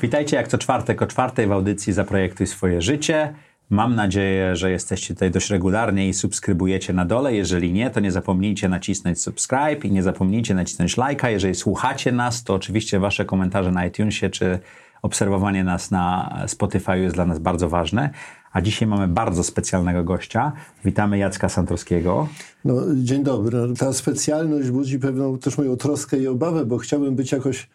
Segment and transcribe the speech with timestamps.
[0.00, 3.34] Witajcie jak co czwartek o czwartej w audycji Zaprojektuj swoje życie.
[3.70, 7.34] Mam nadzieję, że jesteście tutaj dość regularnie i subskrybujecie na dole.
[7.34, 11.30] Jeżeli nie, to nie zapomnijcie nacisnąć subscribe i nie zapomnijcie nacisnąć lajka.
[11.30, 14.58] Jeżeli słuchacie nas, to oczywiście wasze komentarze na iTunesie czy
[15.02, 18.10] obserwowanie nas na Spotify jest dla nas bardzo ważne.
[18.52, 20.52] A dzisiaj mamy bardzo specjalnego gościa.
[20.84, 22.28] Witamy Jacka Santorskiego.
[22.64, 23.58] No, dzień dobry.
[23.78, 27.68] Ta specjalność budzi pewną też moją troskę i obawę, bo chciałbym być jakoś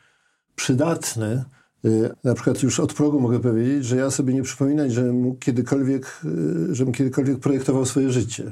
[0.56, 1.44] przydatny
[2.24, 6.22] na przykład już od progu mogę powiedzieć, że ja sobie nie przypominać, że mógł kiedykolwiek,
[6.70, 8.52] y, żebym kiedykolwiek projektował swoje życie.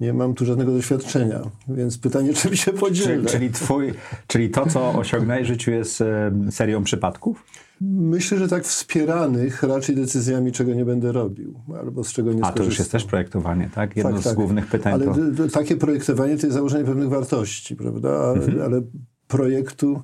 [0.00, 3.16] Nie mam tu żadnego doświadczenia, więc pytanie, czy mi się podzielę.
[3.16, 3.94] Czyli, czyli, twój,
[4.26, 6.02] czyli to, co osiągnąłeś w życiu jest
[6.50, 7.44] serią przypadków?
[7.80, 12.52] Myślę, że tak wspieranych raczej decyzjami, czego nie będę robił, albo z czego nie A
[12.52, 13.96] to już jest też projektowanie, tak?
[13.96, 14.34] Jedno tak, z tak.
[14.34, 15.48] głównych pytań Ale to...
[15.52, 18.32] takie projektowanie to jest założenie pewnych wartości, prawda?
[18.32, 18.62] Mhm.
[18.62, 18.82] Ale
[19.28, 20.02] projektu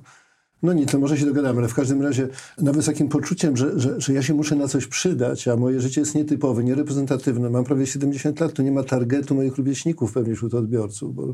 [0.63, 3.79] no nie, to może się dogadamy, ale w każdym razie nawet z takim poczuciem, że,
[3.79, 7.49] że, że ja się muszę na coś przydać, a moje życie jest nietypowe, niereprezentatywne.
[7.49, 11.15] Mam prawie 70 lat, to nie ma targetu moich rówieśników pewnie wśród odbiorców.
[11.15, 11.33] Bo,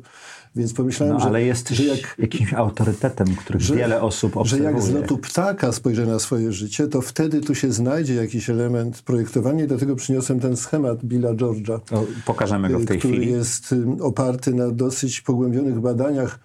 [0.56, 1.28] więc pomyślałem, no, że...
[1.28, 4.70] ale jesteś że jak, jakimś autorytetem, których że, wiele osób obserwuje.
[4.70, 8.50] Że jak z lotu ptaka spojrzę na swoje życie, to wtedy tu się znajdzie jakiś
[8.50, 11.80] element projektowania i dlatego przyniosłem ten schemat Billa George'a.
[12.26, 13.28] pokażemy go w tej który chwili.
[13.28, 16.40] Który jest oparty na dosyć pogłębionych badaniach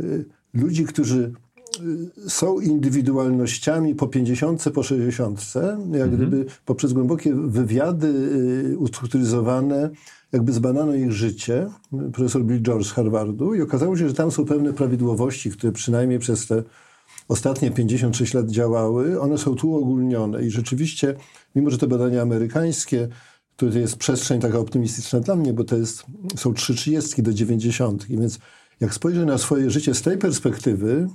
[0.00, 1.32] y, ludzi, którzy Y,
[2.28, 6.16] są indywidualnościami po 50, po 60, jak mhm.
[6.16, 8.08] gdyby poprzez głębokie wywiady
[8.72, 9.90] y, ustrukturyzowane,
[10.32, 11.66] jakby zbadano ich życie,
[12.12, 16.18] profesor Bill George z Harvardu i okazało się, że tam są pewne prawidłowości, które przynajmniej
[16.18, 16.62] przez te
[17.28, 21.14] ostatnie 56 lat działały, one są tu ogólnione i rzeczywiście,
[21.54, 23.08] mimo że to badania amerykańskie,
[23.56, 26.04] to jest przestrzeń taka optymistyczna dla mnie, bo to jest,
[26.36, 28.38] są trzy trzydziestki do dziewięćdziesiątki, więc
[28.80, 31.08] jak spojrzę na swoje życie z tej perspektywy,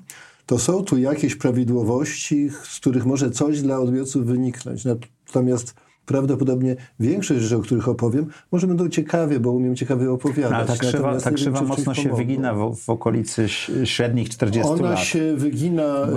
[0.46, 4.84] to są tu jakieś prawidłowości, z których może coś dla odbiorców wyniknąć.
[4.86, 5.76] Natomiast
[6.06, 10.52] prawdopodobnie większość rzeczy, o których opowiem, może będą ciekawie, bo umiem ciekawie opowiadać.
[10.52, 13.48] No, ale ta krzywa, ta krzywa wiem, mocno się wygina w, w, okolicy
[13.84, 14.92] średnich 40 Ona lat.
[14.92, 16.08] Ona się wygina,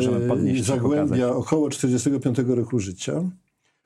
[0.57, 3.23] e, zagłębia około 45 roku życia.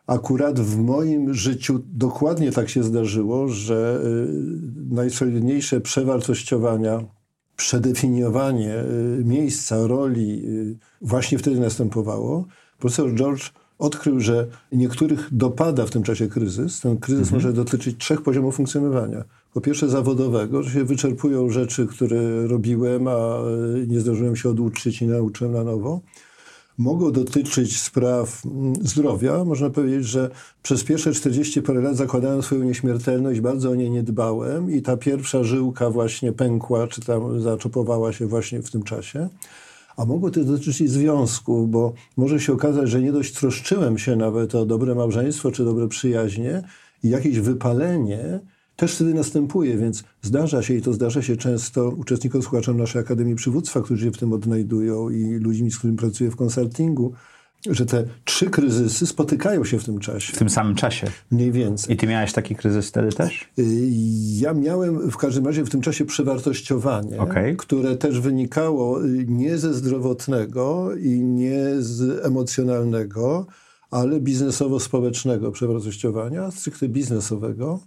[0.06, 7.04] Akurat w moim życiu dokładnie tak się zdarzyło, że e, najsolidniejsze przewartościowania
[7.62, 8.74] przedefiniowanie
[9.20, 12.44] y, miejsca, roli y, właśnie wtedy następowało.
[12.78, 16.80] Profesor George odkrył, że niektórych dopada w tym czasie kryzys.
[16.80, 17.36] Ten kryzys mhm.
[17.36, 19.24] może dotyczyć trzech poziomów funkcjonowania.
[19.54, 23.38] Po pierwsze zawodowego, że się wyczerpują rzeczy, które robiłem, a
[23.76, 26.00] y, nie zdążyłem się oduczyć i nauczyłem na nowo
[26.78, 29.44] mogą dotyczyć spraw mm, zdrowia.
[29.44, 30.30] Można powiedzieć, że
[30.62, 34.96] przez pierwsze 40 parę lat zakładałem swoją nieśmiertelność, bardzo o niej nie dbałem i ta
[34.96, 39.28] pierwsza żyłka właśnie pękła, czy tam zaczopowała się właśnie w tym czasie.
[39.96, 44.16] A mogło to dotyczyć i związku, bo może się okazać, że nie dość troszczyłem się
[44.16, 46.62] nawet o dobre małżeństwo czy dobre przyjaźnie
[47.02, 48.40] i jakieś wypalenie
[48.76, 53.34] też wtedy następuje, więc zdarza się i to zdarza się często uczestnikom, słuchaczom naszej Akademii
[53.34, 57.12] Przywództwa, którzy się w tym odnajdują i ludźmi, z którymi pracuję w konsultingu,
[57.70, 60.32] że te trzy kryzysy spotykają się w tym czasie.
[60.32, 61.06] W tym samym czasie?
[61.30, 61.94] Mniej więcej.
[61.94, 63.48] I ty miałeś taki kryzys wtedy też?
[63.58, 63.64] Y,
[64.40, 67.56] ja miałem w każdym razie w tym czasie przewartościowanie, okay.
[67.56, 73.46] które też wynikało y, nie ze zdrowotnego i nie z emocjonalnego,
[73.90, 77.80] ale biznesowo-społecznego przewartościowania, stricte biznesowego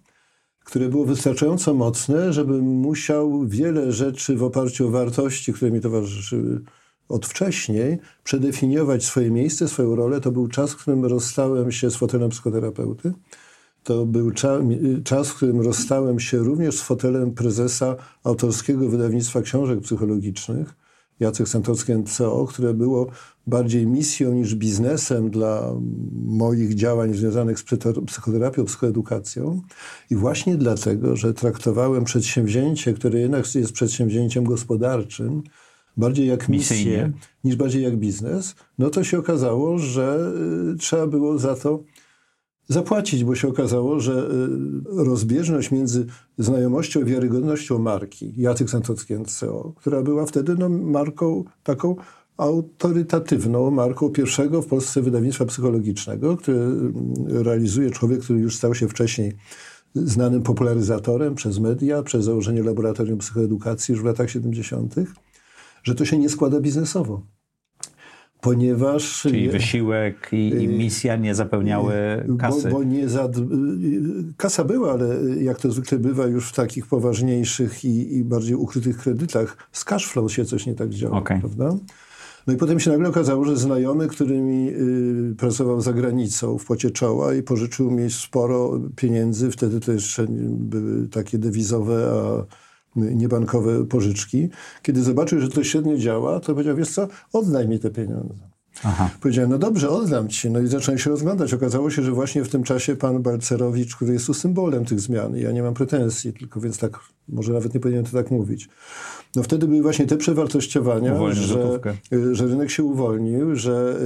[0.66, 6.62] które było wystarczająco mocne, żebym musiał wiele rzeczy w oparciu o wartości, które mi towarzyszyły
[7.10, 10.22] od wcześniej, przedefiniować swoje miejsce, swoją rolę.
[10.22, 13.14] To był czas, w którym rozstałem się z fotelem psychoterapeuty.
[13.84, 14.60] To był cza
[15.04, 20.85] czas, w którym rozstałem się również z fotelem prezesa autorskiego wydawnictwa książek psychologicznych
[21.20, 23.08] Jacek Santowski NCO, które było
[23.48, 25.74] bardziej misją niż biznesem dla
[26.14, 27.64] moich działań związanych z
[28.06, 29.62] psychoterapią, psychoedukacją.
[30.12, 35.44] I właśnie dlatego, że traktowałem przedsięwzięcie, które jednak jest przedsięwzięciem gospodarczym,
[35.98, 37.12] bardziej jak misję Misyjnie.
[37.44, 40.32] niż bardziej jak biznes, no to się okazało, że
[40.74, 41.84] y, trzeba było za to
[42.68, 46.06] zapłacić, bo się okazało, że y, rozbieżność między
[46.38, 51.96] znajomością i wiarygodnością marki Jacek Santocki NCO, która była wtedy no, marką taką
[52.38, 56.94] autorytatywną marką pierwszego w Polsce wydawnictwa psychologicznego, które mm,
[57.28, 59.34] realizuje człowiek, który już stał się wcześniej
[59.96, 64.96] znanym popularyzatorem przez media, przez założenie laboratorium psychoedukacji już w latach 70.,
[65.84, 67.22] że to się nie składa biznesowo
[68.46, 69.22] ponieważ...
[69.22, 71.94] Czyli wysiłek i, i y, misja nie zapełniały
[72.40, 72.70] kasy.
[72.70, 73.30] Bo, bo nie za,
[74.38, 78.98] kasa była, ale jak to zwykle bywa już w takich poważniejszych i, i bardziej ukrytych
[78.98, 81.40] kredytach, z cashflow się coś nie tak działo, okay.
[81.40, 81.76] prawda?
[82.48, 86.66] No i potem się nagle okazało, że znajomy, który mi y, pracował za granicą w
[86.66, 92.46] pocie czoła i pożyczył mi sporo pieniędzy, wtedy to jeszcze były takie dewizowe, a
[92.96, 94.50] niebankowe pożyczki.
[94.82, 98.56] Kiedy zobaczył, że to średnio działa, to powiedział, wiesz co, oddaj mi te pieniądze.
[98.84, 99.10] Aha.
[99.22, 100.50] Powiedziałem, no dobrze, oddam ci.
[100.50, 101.54] No i zacząłem się rozglądać.
[101.54, 105.38] Okazało się, że właśnie w tym czasie pan Balcerowicz, który jest tu symbolem tych zmian,
[105.38, 107.00] ja nie mam pretensji, tylko więc tak,
[107.30, 108.70] może nawet nie powinienem to tak mówić.
[109.36, 111.80] No wtedy były właśnie te przewartościowania, że,
[112.14, 114.00] y, że rynek się uwolnił, że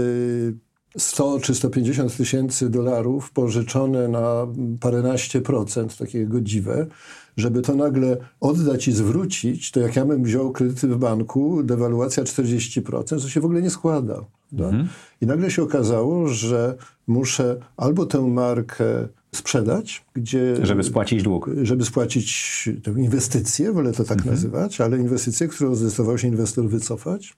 [0.98, 4.48] 100 y, czy 150 tysięcy dolarów pożyczone na
[4.80, 6.88] paręnaście procent, takie godziwe,
[7.38, 12.24] żeby to nagle oddać i zwrócić, to jak ja bym wziął kredyty w banku, dewaluacja
[12.24, 14.26] 40%, to się w ogóle nie składa.
[14.54, 14.88] Mhm.
[15.22, 16.76] I nagle się okazało, że
[17.08, 20.66] muszę albo tę markę sprzedać, gdzie...
[20.66, 21.50] Żeby spłacić dług.
[21.64, 24.36] Żeby spłacić tę inwestycję, wolę to tak mhm.
[24.36, 27.38] nazywać, ale inwestycję, którą zdecydował się inwestor wycofać,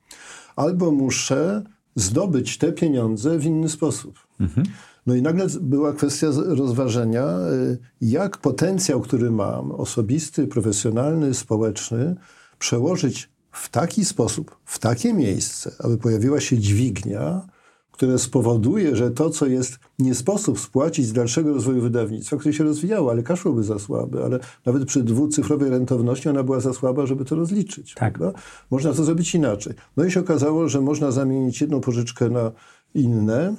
[0.55, 1.63] albo muszę
[1.95, 4.19] zdobyć te pieniądze w inny sposób.
[4.39, 4.67] Mhm.
[5.07, 12.15] No i nagle była kwestia rozważenia, y, jak potencjał, który mam, osobisty, profesjonalny, społeczny,
[12.59, 17.47] przełożyć w taki sposób, w takie miejsce, aby pojawiła się dźwignia,
[17.91, 22.63] które spowoduje, że to, co jest nie sposób spłacić z dalszego rozwoju wydawnictwa, które się
[22.63, 27.05] rozwijało, ale kaszło by za słaby, ale nawet przy dwucyfrowej rentowności ona była za słaba,
[27.05, 27.93] żeby to rozliczyć.
[27.93, 28.17] Tak.
[28.17, 28.39] Prawda?
[28.71, 29.73] Można to zrobić inaczej.
[29.97, 32.51] No i się okazało, że można zamienić jedną pożyczkę na
[32.93, 33.55] inne,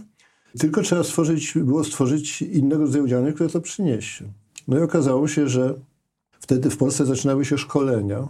[0.59, 4.25] tylko trzeba stworzyć, było stworzyć innego rodzaju działania, które to przyniesie.
[4.69, 5.75] No i okazało się, że
[6.41, 8.29] wtedy w Polsce zaczynały się szkolenia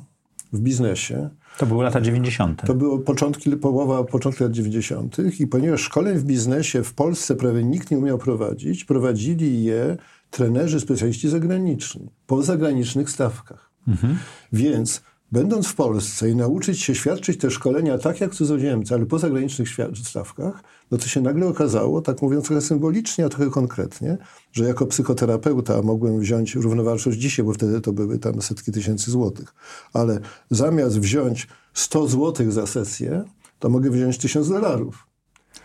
[0.53, 1.31] w biznesie.
[1.59, 2.63] To były lata 90.
[2.67, 5.17] To było początki, połowa, początki lat 90.
[5.41, 9.97] I ponieważ szkoleń w biznesie w Polsce prawie nikt nie umiał prowadzić, prowadzili je
[10.31, 13.71] trenerzy, specjaliści zagraniczni, po zagranicznych stawkach.
[13.89, 14.19] Mhm.
[14.53, 15.03] Więc
[15.33, 19.69] będąc w Polsce i nauczyć się świadczyć te szkolenia tak jak cudzoziemcy, ale po zagranicznych
[20.05, 24.19] stawkach, no to się nagle okazało, tak mówiąc trochę symbolicznie, a trochę konkretnie,
[24.53, 29.55] że jako psychoterapeuta mogłem wziąć równowartość dzisiaj, bo wtedy to były tam setki tysięcy złotych,
[29.93, 30.21] ale
[30.51, 33.25] zamiast wziąć 100 złotych za sesję,
[33.59, 35.07] to mogę wziąć 1000 dolarów.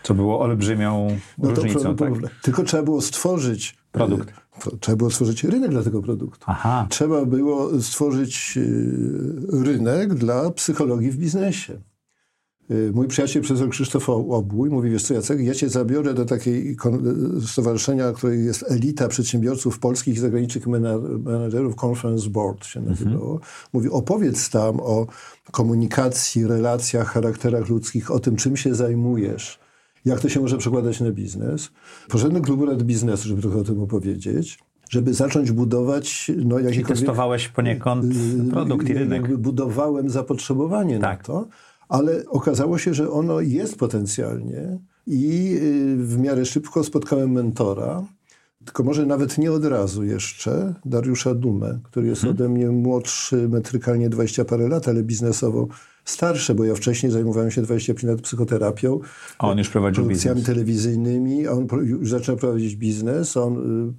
[0.04, 2.14] Co było olbrzymią no różnicą, tak?
[2.42, 4.34] Tylko trzeba było stworzyć produkt.
[4.80, 6.46] Trzeba było stworzyć rynek dla tego produktu.
[6.48, 6.88] Aha.
[6.90, 11.82] Trzeba było stworzyć e, rynek dla psychologii w biznesie.
[12.72, 16.78] Y, mój przyjaciel profesor Krzysztof Obój mówi, wiesz co Jacek, ja cię zabiorę do takiej
[17.48, 23.32] stowarzyszenia, której jest elita przedsiębiorców polskich i zagranicznych menedżerów, Conference Board się nazywało.
[23.32, 23.52] Mhm.
[23.74, 25.08] Mówi, opowiedz tam o
[25.52, 29.60] komunikacji, relacjach, charakterach ludzkich, o tym, czym się zajmujesz,
[30.08, 31.72] jak to się może przekładać na biznes.
[32.10, 34.60] Poszedłem do klubu rad biznesu, żeby trochę o tym opowiedzieć
[34.90, 36.32] żeby zacząć budować...
[36.46, 39.22] No, I testowałeś poniekąd y, produkt i rynek.
[39.22, 41.20] Jakby budowałem zapotrzebowanie tak.
[41.20, 41.48] na to
[41.90, 48.04] ale okazało się, że ono jest potencjalnie i y, w miarę szybko spotkałem mentora,
[48.66, 52.38] tylko może nawet nie od razu jeszcze, Dariusza Dumę, który jest hmm.
[52.38, 55.68] ode mnie młodszy, metrykalnie 20 parę lat, ale biznesowo
[56.10, 59.00] starsze, bo ja wcześniej zajmowałem się 25 lat psychoterapią.
[59.38, 60.56] A on już prowadził produkcjami biznes.
[60.56, 63.38] telewizyjnymi, a on już zaczął prowadzić biznes.
[63.38, 63.94] On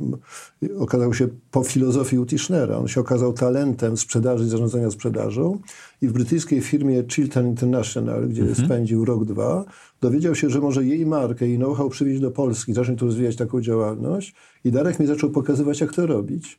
[0.63, 2.79] y, okazał się po filozofii Utishnera.
[2.79, 5.59] On się okazał talentem sprzedaży i zarządzania sprzedażą
[6.03, 8.67] i w brytyjskiej firmie Chilton International, gdzie mhm.
[8.67, 9.65] spędził rok, dwa,
[10.01, 13.61] dowiedział się, że może jej markę i know-how przywieźć do Polski, zacząć tu rozwijać taką
[13.61, 14.35] działalność
[14.65, 16.59] i Darek mi zaczął pokazywać, jak to robić.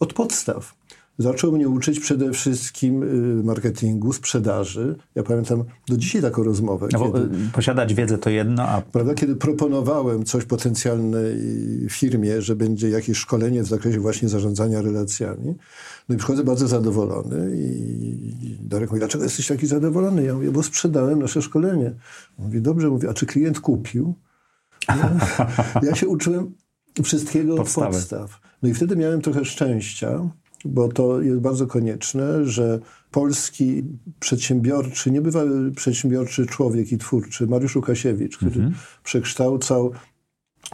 [0.00, 0.74] Od podstaw.
[1.18, 4.96] Zaczął mnie uczyć przede wszystkim y, marketingu, sprzedaży.
[5.14, 6.88] Ja pamiętam do dzisiaj taką rozmowę.
[6.92, 8.82] No kiedy, posiadać wiedzę to jedno, a...
[8.82, 11.38] Prawda, kiedy proponowałem coś potencjalnej
[11.90, 15.54] firmie, że będzie jakieś szkolenie w zakresie właśnie zarządzania relacjami.
[16.08, 20.24] No i przychodzę bardzo zadowolony i Darek mówi, dlaczego jesteś taki zadowolony?
[20.24, 21.94] Ja mówię, bo sprzedałem nasze szkolenie.
[22.38, 24.14] Mówi, dobrze, mówię, a czy klient kupił?
[24.88, 25.10] Ja,
[25.82, 26.54] ja się uczyłem
[27.02, 28.40] wszystkiego od podstaw.
[28.62, 30.28] No i wtedy miałem trochę szczęścia,
[30.64, 33.82] bo to jest bardzo konieczne, że polski
[34.20, 38.74] przedsiębiorczy, niebywały przedsiębiorczy człowiek i twórczy, Mariusz Łukasiewicz, który mhm.
[39.04, 39.92] przekształcał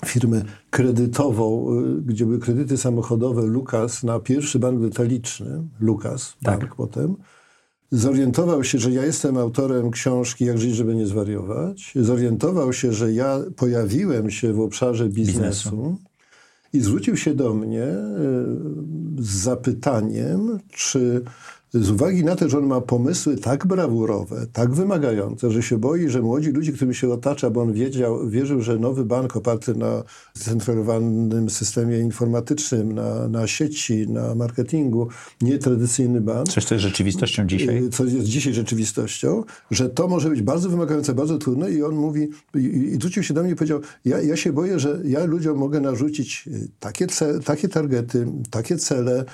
[0.07, 1.68] firmę kredytową,
[1.99, 6.61] y, gdzie były kredyty samochodowe Lukas na pierwszy bank detaliczny, Lukas tak.
[6.61, 7.16] Bank potem,
[7.90, 11.92] zorientował się, że ja jestem autorem książki Jak żyć, żeby nie zwariować.
[11.97, 15.71] Zorientował się, że ja pojawiłem się w obszarze biznesu.
[15.71, 16.07] biznesu.
[16.72, 17.96] I zwrócił się do mnie e,
[19.18, 21.22] z zapytaniem, czy
[21.75, 26.08] z uwagi na to, że on ma pomysły tak brawurowe, tak wymagające, że się boi,
[26.08, 30.02] że młodzi ludzie, którymi się otacza, bo on wiedział, wierzył, że nowy bank oparty na
[30.34, 35.08] zcentralizowanym systemie informatycznym, na, na sieci, na marketingu,
[35.42, 36.48] nie tradycyjny bank.
[36.48, 37.84] Coś, co jest rzeczywistością dzisiaj.
[37.84, 41.94] Y, co jest dzisiaj rzeczywistością, że to może być bardzo wymagające, bardzo trudne i on
[41.94, 45.25] mówi, i, i zwrócił się do mnie i powiedział, ja, ja się boję, że ja
[45.25, 49.25] ludziom mogę narzucić y, takie, ce, takie targety, takie cele,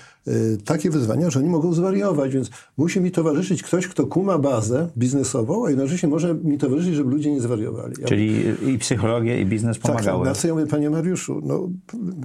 [0.65, 5.67] takie wyzwania, że oni mogą zwariować więc musi mi towarzyszyć ktoś, kto kuma bazę biznesową,
[5.67, 7.95] a jednocześnie może mi towarzyszyć, żeby ludzie nie zwariowali.
[8.01, 10.25] Ja Czyli i psychologia, i biznes tak, pomagały.
[10.25, 11.69] Tak, na co ja mówię, panie Mariuszu, no,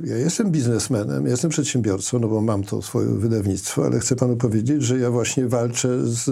[0.03, 4.83] ja jestem biznesmenem, jestem przedsiębiorcą, no bo mam to swoje wydawnictwo, ale chcę panu powiedzieć,
[4.83, 6.25] że ja właśnie walczę z,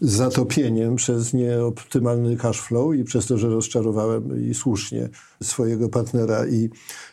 [0.00, 5.08] z zatopieniem przez nieoptymalny cash flow i przez to, że rozczarowałem i słusznie
[5.42, 6.70] swojego partnera i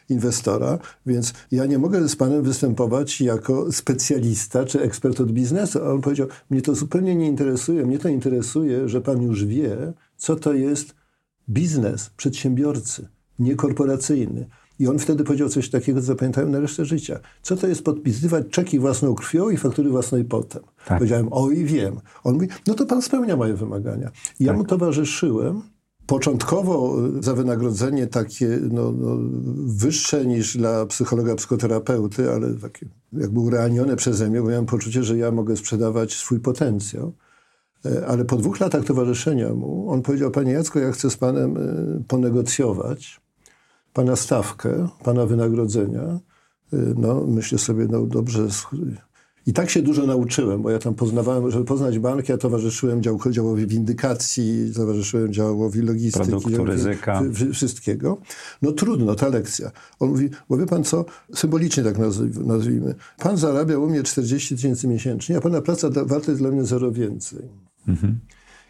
[0.10, 5.80] inwestora, więc ja nie mogę z panem występować jako specjalista czy ekspert od biznesu.
[5.84, 9.94] A on powiedział, mnie to zupełnie nie interesuje, mnie to interesuje, że pan już wie,
[10.18, 10.96] co to jest
[11.50, 13.08] biznes przedsiębiorcy,
[13.40, 14.48] niekorporacyjny.
[14.80, 17.20] I on wtedy powiedział coś takiego, co zapamiętałem na resztę życia.
[17.42, 20.64] Co to jest podpisywać czeki własną krwią i faktury własnej potem?
[20.86, 20.98] Tak.
[20.98, 22.00] Powiedziałem, oj, wiem.
[22.24, 24.12] On mówi, no to pan spełnia moje wymagania.
[24.40, 24.58] I ja tak.
[24.58, 25.62] mu towarzyszyłem
[26.08, 29.18] Początkowo y, za wynagrodzenie takie no, no,
[29.66, 35.18] wyższe niż dla psychologa, psychoterapeuty, ale takie jakby urealnione przeze mnie, bo miałem poczucie, że
[35.18, 37.14] ja mogę sprzedawać swój potencjał.
[37.86, 41.58] E, ale po dwóch latach towarzyszenia mu, on powiedział, panie Jacko, ja chcę z panem
[41.58, 43.22] y, ponegocjować
[43.94, 46.20] pana stawkę, pana wynagrodzenia.
[46.74, 48.48] Y, no, myślę sobie, no dobrze,
[49.48, 53.20] i tak się dużo nauczyłem, bo ja tam poznawałem, żeby poznać bank, ja towarzyszyłem dział,
[53.32, 56.26] działowi windykacji, towarzyszyłem działowi logistyki.
[56.26, 57.22] Produktu, działowi, ryzyka.
[57.54, 58.18] wszystkiego.
[58.62, 59.72] No trudno, ta lekcja.
[60.00, 61.98] On mówi, bo wie pan co, symbolicznie tak
[62.46, 62.96] nazwijmy.
[63.20, 66.92] Pan zarabia u mnie 40 tysięcy miesięcznie, a pana praca warta jest dla mnie zero
[66.92, 67.40] więcej.
[67.88, 68.20] Mhm.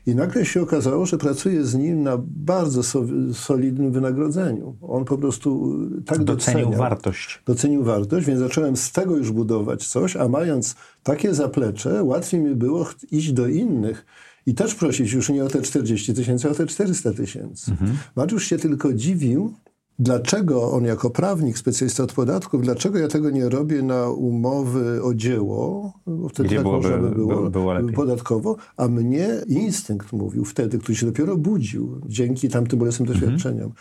[0.07, 4.75] I nagle się okazało, że pracuję z nim na bardzo so, solidnym wynagrodzeniu.
[4.81, 7.41] On po prostu y, tak docenił doceniał, wartość.
[7.45, 12.55] Docenił wartość, więc zacząłem z tego już budować coś, a mając takie zaplecze, łatwiej mi
[12.55, 14.05] było iść do innych
[14.45, 17.71] i też prosić już nie o te 40 tysięcy, a o te 400 tysięcy.
[17.71, 17.97] Mhm.
[18.15, 19.53] Mariusz się tylko dziwił,
[19.99, 25.13] Dlaczego on jako prawnik, specjalista od podatków, dlaczego ja tego nie robię na umowy o
[25.13, 30.45] dzieło, bo wtedy Gdzie tak byłoby, można by było, było podatkowo, a mnie instynkt mówił
[30.45, 33.25] wtedy, który się dopiero budził dzięki tamtym bolesnym mhm.
[33.25, 33.71] doświadczeniom,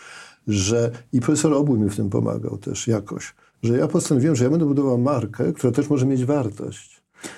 [0.46, 4.50] że i profesor Obój mi w tym pomagał też jakoś, że ja postanowiłem, że ja
[4.50, 6.95] będę budował markę, która też może mieć wartość.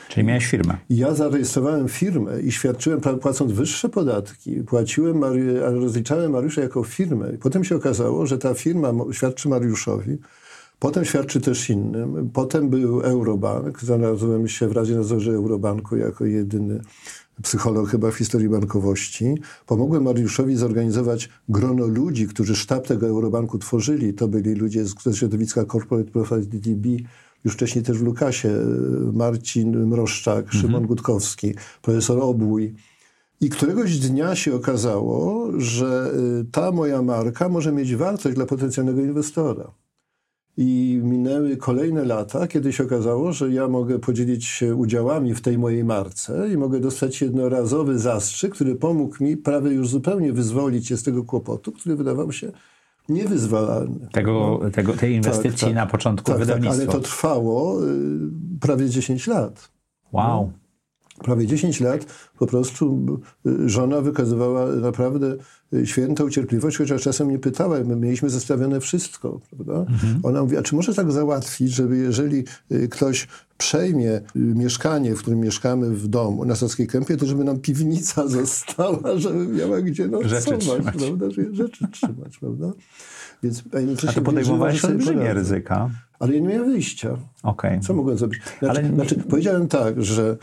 [0.08, 0.76] Czyli miałeś firmę.
[0.90, 5.24] Ja zarejestrowałem firmę i świadczyłem, płacąc wyższe podatki, płaciłem,
[5.60, 7.32] rozliczałem Mariusza jako firmę.
[7.40, 10.18] Potem się okazało, że ta firma świadczy Mariuszowi,
[10.78, 12.30] potem świadczy też innym.
[12.32, 16.80] Potem był Eurobank, znalazłem się w Radzie Nadzorze Eurobanku jako jedyny
[17.42, 19.34] psycholog chyba w historii bankowości.
[19.66, 24.14] Pomogłem Mariuszowi zorganizować grono ludzi, którzy sztab tego Eurobanku tworzyli.
[24.14, 26.86] To byli ludzie z środowiska Corporate Profile DDB,
[27.44, 28.50] już wcześniej też w Lukasie,
[29.12, 30.62] Marcin Mroszczak, mhm.
[30.62, 32.74] Szymon Gutkowski, profesor Obój.
[33.40, 39.00] I któregoś dnia się okazało, że y, ta moja marka może mieć wartość dla potencjalnego
[39.00, 39.70] inwestora.
[40.56, 45.58] I minęły kolejne lata, kiedy się okazało, że ja mogę podzielić się udziałami w tej
[45.58, 50.96] mojej marce i mogę dostać jednorazowy zastrzyk, który pomógł mi prawie już zupełnie wyzwolić się
[50.96, 52.52] z tego kłopotu, który wydawał się
[53.08, 54.08] niewyzwalalny.
[54.12, 56.80] Tego, tego, tej inwestycji tak, tak, na początku tak, wydawnictwa.
[56.80, 57.88] Tak, ale to trwało y,
[58.60, 59.70] prawie 10 lat.
[60.12, 60.52] Wow.
[60.52, 60.67] No
[61.24, 62.06] prawie 10 lat
[62.38, 63.06] po prostu
[63.46, 65.36] y, żona wykazywała naprawdę
[65.74, 69.92] y, świętą cierpliwość, chociaż czasem nie pytała, my mieliśmy zestawione wszystko, prawda?
[69.92, 70.20] Mhm.
[70.22, 75.40] Ona mówi, a czy może tak załatwić, żeby jeżeli y, ktoś przejmie mieszkanie, w którym
[75.40, 80.44] mieszkamy w domu na Saskiej Kępie, to żeby nam piwnica została, żeby miała gdzie nocować,
[80.44, 80.96] rzeczy trzymać.
[80.96, 81.26] prawda?
[81.52, 82.72] Rzeczy trzymać, prawda?
[83.42, 83.62] Więc,
[84.08, 85.90] a to podejmowałeś olbrzymie ryzyka.
[86.18, 87.16] Ale ja nie miałem wyjścia.
[87.42, 87.80] Okay.
[87.80, 88.40] Co mogłem zrobić?
[88.58, 88.94] Znaczy, Ale...
[88.94, 90.36] znaczy, powiedziałem tak, że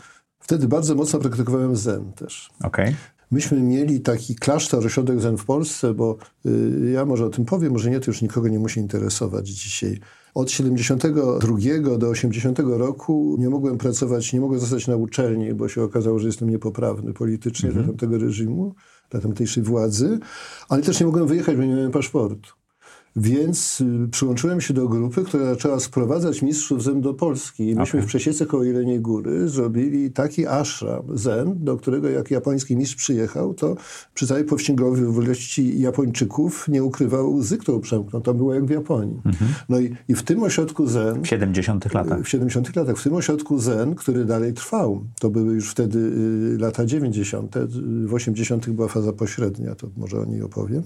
[0.46, 2.50] Wtedy bardzo mocno praktykowałem zen też.
[2.62, 2.94] Okay.
[3.30, 7.72] Myśmy mieli taki klasztor, ośrodek zen w Polsce, bo y, ja może o tym powiem,
[7.72, 10.00] może nie, to już nikogo nie musi interesować dzisiaj.
[10.34, 15.82] Od 72 do 80 roku nie mogłem pracować, nie mogłem zostać na uczelni, bo się
[15.82, 17.84] okazało, że jestem niepoprawny politycznie mm -hmm.
[17.84, 18.74] dla tamtego reżimu,
[19.10, 20.18] dla tamtejszej władzy,
[20.68, 22.65] ale też nie mogłem wyjechać, bo nie miałem paszportu.
[23.16, 27.68] Więc y, przyłączyłem się do grupy, która zaczęła sprowadzać mistrzów zen do Polski.
[27.68, 28.02] I myśmy okay.
[28.02, 33.54] w Przesiece koło Jeleniej Góry zrobili taki ashram zen, do którego jak japoński mistrz przyjechał,
[33.54, 33.76] to
[34.14, 38.22] przy całej powściągliwości Japończyków nie ukrywał łzy, którą przemknął.
[38.22, 39.20] To było jak w Japonii.
[39.24, 39.50] Mhm.
[39.68, 41.22] No i, i w tym ośrodku zen...
[41.22, 42.22] W 70 latach.
[42.22, 42.96] W 70 latach.
[42.96, 47.54] W tym ośrodku zen, który dalej trwał, to były już wtedy y, lata 90.
[48.06, 50.82] W 80 była faza pośrednia, to może o niej opowiem.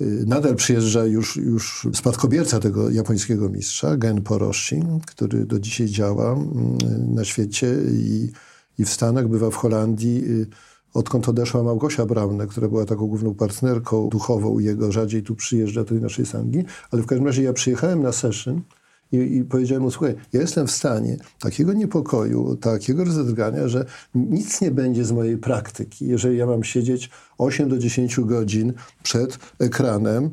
[0.00, 6.32] Y, nadal przyjeżdża już, już spadkobierca tego japońskiego mistrza, Gen Poroshi, który do dzisiaj działa
[6.32, 8.32] mm, na świecie i,
[8.78, 10.24] i w Stanach, bywa w Holandii.
[10.30, 10.46] Y,
[10.94, 15.94] odkąd odeszła Małgosia Braune, która była taką główną partnerką duchową jego, rzadziej tu przyjeżdża do
[15.94, 18.62] naszej sangi, ale w każdym razie ja przyjechałem na session
[19.12, 24.60] i, i powiedziałem mu, słuchaj, ja jestem w stanie takiego niepokoju, takiego rozedrgania, że nic
[24.60, 30.30] nie będzie z mojej praktyki, jeżeli ja mam siedzieć 8 do 10 godzin przed ekranem,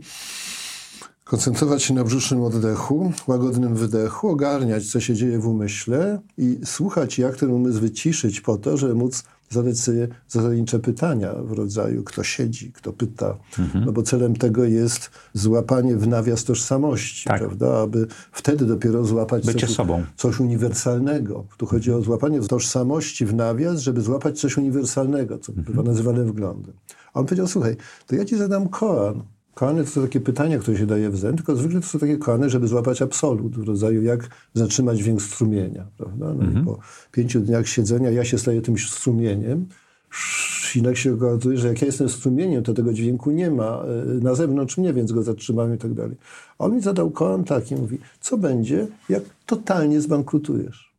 [1.24, 7.19] koncentrować się na brzusznym oddechu, łagodnym wydechu, ogarniać, co się dzieje w umyśle i słuchać,
[7.19, 12.24] jak ten umysł wyciszyć po to, żeby móc zadać sobie zasadnicze pytania w rodzaju kto
[12.24, 13.86] siedzi, kto pyta, mhm.
[13.86, 17.39] no bo celem tego jest złapanie w nawias tożsamości, tak.
[17.39, 19.77] prawda, aby wtedy dopiero złapać coś,
[20.15, 21.46] coś, uniwersalnego.
[21.58, 25.68] Tu chodzi o złapanie tożsamości w nawias, żeby złapać coś uniwersalnego, co mhm.
[25.68, 26.74] bywa nazywane wglądem.
[27.13, 27.77] A on powiedział, słuchaj,
[28.08, 29.24] to ja ci zadam koan,
[29.60, 32.18] Koany to są takie pytania, które się daje w zen, tylko zwykle to są takie
[32.18, 35.86] koany, żeby złapać absolut, w rodzaju jak zatrzymać dźwięk strumienia.
[35.98, 36.34] Prawda?
[36.34, 36.63] No mhm.
[36.63, 36.80] i po
[37.12, 39.66] pięciu dniach siedzenia ja się staję tym strumieniem,
[40.72, 44.36] Sinek się okazuje, że jak ja jestem strumieniem, to tego dźwięku nie ma e, na
[44.36, 46.16] zewnątrz mnie, więc go zatrzymamy i tak dalej.
[46.60, 50.94] A on mi zadał koan taki, mówi, co będzie, jak totalnie zbankrutujesz?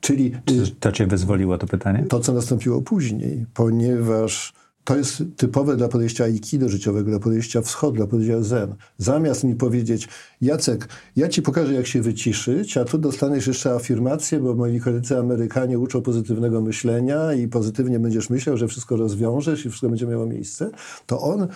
[0.00, 0.32] Czyli...
[0.44, 2.06] Czy to cię wyzwoliło to pytanie?
[2.08, 4.52] To, co nastąpiło później, ponieważ
[4.88, 8.74] to jest typowe dla podejścia aikido życiowego, dla podejścia wschod, dla podejścia zen.
[8.98, 10.08] Zamiast mi powiedzieć,
[10.40, 15.18] Jacek, ja ci pokażę, jak się wyciszyć, a tu dostaniesz jeszcze afirmację, bo moi koledzy
[15.18, 20.26] Amerykanie uczą pozytywnego myślenia i pozytywnie będziesz myślał, że wszystko rozwiążesz i wszystko będzie miało
[20.26, 20.70] miejsce,
[21.06, 21.48] to on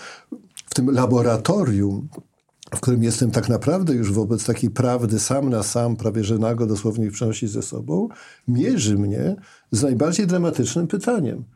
[0.67, 2.09] w tym laboratorium
[2.75, 6.67] w którym jestem tak naprawdę już wobec takiej prawdy sam na sam, prawie że nago
[6.67, 8.09] dosłownie przenosi ze sobą,
[8.49, 9.37] mierzy mnie
[9.71, 11.45] z najbardziej dramatycznym pytaniem–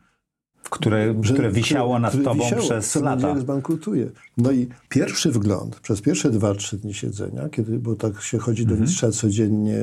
[0.69, 3.39] które, że, które wisiało nad które tobą wisiało, przez co lata.
[3.39, 4.09] zbankrutuje.
[4.37, 8.65] No i pierwszy wgląd, przez pierwsze dwa, trzy dni siedzenia, kiedy, bo tak się chodzi
[8.65, 8.81] do mhm.
[8.81, 9.79] mistrza codziennie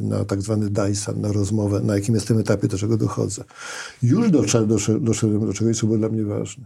[0.00, 3.44] na tak zwany Dyson, na rozmowę, na jakim jestem etapie, do czego dochodzę.
[4.02, 6.64] Już doszedłem, doszedłem do czegoś, co było dla mnie ważne.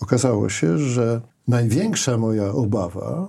[0.00, 3.28] Okazało się, że największa moja obawa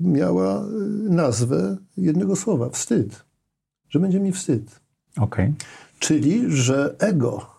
[0.00, 0.68] miała y,
[1.10, 3.24] nazwę jednego słowa, wstyd.
[3.88, 4.80] Że będzie mi wstyd.
[5.16, 5.54] Okay.
[5.98, 7.55] Czyli, że ego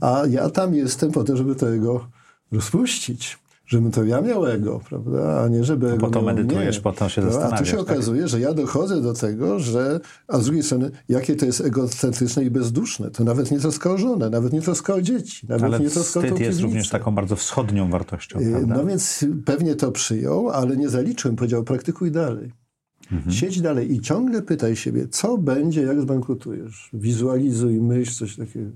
[0.00, 2.06] a ja tam jestem po to, żeby to ego
[2.52, 3.38] rozpuścić.
[3.66, 5.42] Żebym to ja miał ego, prawda?
[5.42, 6.82] A nie żeby ego Po to medytujesz, mnie.
[6.82, 7.60] po to się zastanawiasz.
[7.60, 7.80] A tu się tak?
[7.80, 12.44] okazuje, że ja dochodzę do tego, że, a z drugiej strony, jakie to jest egocentryczne
[12.44, 13.10] i bezduszne.
[13.10, 16.20] To nawet nie troska o żonę, nawet nie troska o dzieci, nawet ale nie troska
[16.20, 18.74] o wstyd jest również taką bardzo wschodnią wartością, y, prawda?
[18.74, 21.34] No więc pewnie to przyjął, ale nie zaliczył.
[21.34, 22.52] Powiedział, praktykuj dalej.
[23.12, 23.32] Mhm.
[23.32, 26.90] Siedź dalej i ciągle pytaj siebie, co będzie, jak zbankrutujesz.
[26.92, 28.70] Wizualizuj, myśl, coś takiego.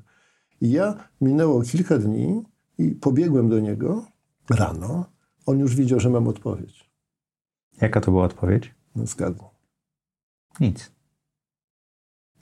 [0.65, 2.43] I ja minęło kilka dni
[2.79, 4.07] i pobiegłem do niego
[4.51, 5.05] rano.
[5.47, 6.91] On już widział, że mam odpowiedź.
[7.81, 8.75] Jaka to była odpowiedź?
[8.97, 9.49] No zgadnij.
[10.61, 10.93] Nic.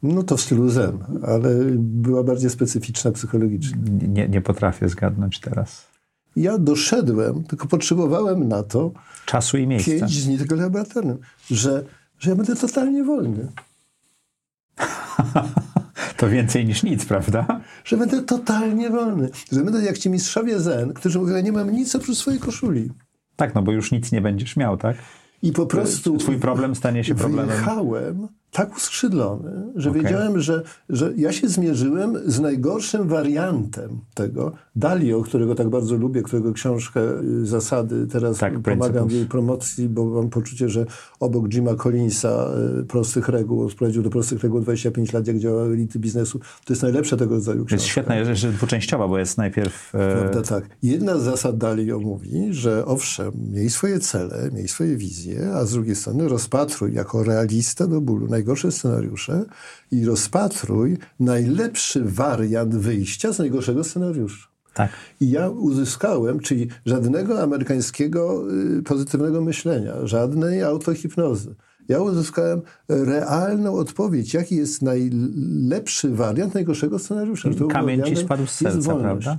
[0.02, 3.78] No to w stylu zen, ale była bardziej specyficzna psychologicznie.
[4.08, 5.86] Nie, nie potrafię zgadnąć teraz.
[6.36, 8.92] Ja doszedłem, tylko potrzebowałem na to
[9.26, 9.90] czasu i miejsca.
[9.90, 11.18] Pięć dni tego laboratorium,
[11.50, 11.84] że,
[12.18, 13.52] że ja będę totalnie wolny.
[16.22, 17.60] To więcej niż nic, prawda?
[17.84, 19.30] Że będę totalnie wolny.
[19.52, 22.90] Że będę jak ci mistrzowie zen, którzy mówią, ja nie mam nic oprócz swojej koszuli.
[23.36, 24.96] Tak, no bo już nic nie będziesz miał, tak?
[25.42, 26.16] I po prostu...
[26.16, 27.48] Twój problem stanie się problemem.
[27.48, 30.02] Wyjechałem tak uskrzydlony, że okay.
[30.02, 34.52] wiedziałem, że, że ja się zmierzyłem z najgorszym wariantem tego.
[34.76, 37.00] Dalio, którego tak bardzo lubię, którego książkę
[37.42, 40.86] y, Zasady teraz tak, pomagam w jej promocji, bo mam poczucie, że
[41.20, 45.98] obok Jima Collinsa y, prostych reguł, sprowadził do prostych reguł 25 lat, jak działały elity
[45.98, 46.38] biznesu.
[46.38, 47.74] To jest najlepsza tego rodzaju książka.
[47.74, 49.94] Jest świetna, że dwuczęściowa, bo jest najpierw...
[49.94, 50.16] E...
[50.16, 50.64] Prawda, tak.
[50.82, 55.72] Jedna z zasad Dalio mówi, że owszem, miej swoje cele, miej swoje wizje, a z
[55.72, 59.44] drugiej strony rozpatruj jako realista do bólu najgorsze scenariusze
[59.90, 64.48] i rozpatruj najlepszy wariant wyjścia z najgorszego scenariusza.
[64.74, 64.90] Tak.
[65.20, 68.44] I ja uzyskałem, czyli żadnego amerykańskiego
[68.78, 71.54] y, pozytywnego myślenia, żadnej autohipnozy.
[71.88, 77.48] Ja uzyskałem realną odpowiedź, jaki jest najlepszy wariant najgorszego scenariusza.
[77.70, 79.38] Kamień ci spadł z serca, prawda?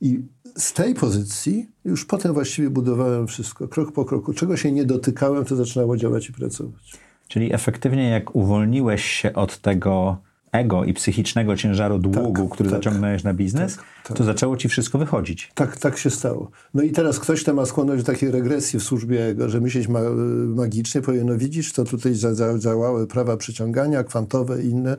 [0.00, 0.24] I
[0.56, 4.32] z tej pozycji już potem właściwie budowałem wszystko, krok po kroku.
[4.32, 7.03] Czego się nie dotykałem, to zaczynało działać i pracować.
[7.28, 10.16] Czyli efektywnie jak uwolniłeś się od tego
[10.54, 14.56] ego i psychicznego ciężaru długu, tak, który tak, zaciągnąłeś na biznes, tak, tak, to zaczęło
[14.56, 15.52] ci wszystko wychodzić.
[15.54, 16.50] Tak, tak się stało.
[16.74, 19.88] No i teraz ktoś tam ma skłonność do takiej regresji w służbie ego, że myśleć
[19.88, 20.00] ma,
[20.46, 24.96] magicznie, powie, no widzisz, to tutaj zadziałały prawa przyciągania, kwantowe i inne.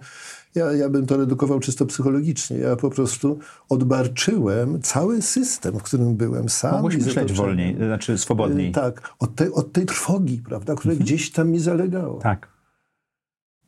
[0.55, 2.57] Ja, ja bym to redukował czysto psychologicznie.
[2.57, 3.39] Ja po prostu
[3.69, 6.71] odbarczyłem cały system, w którym byłem sam.
[6.71, 8.71] Mogłeś myśleć wolniej, znaczy swobodniej.
[8.71, 11.05] Tak, od, te, od tej trwogi, prawda, która mhm.
[11.05, 12.19] gdzieś tam mi zalegało.
[12.19, 12.54] Tak.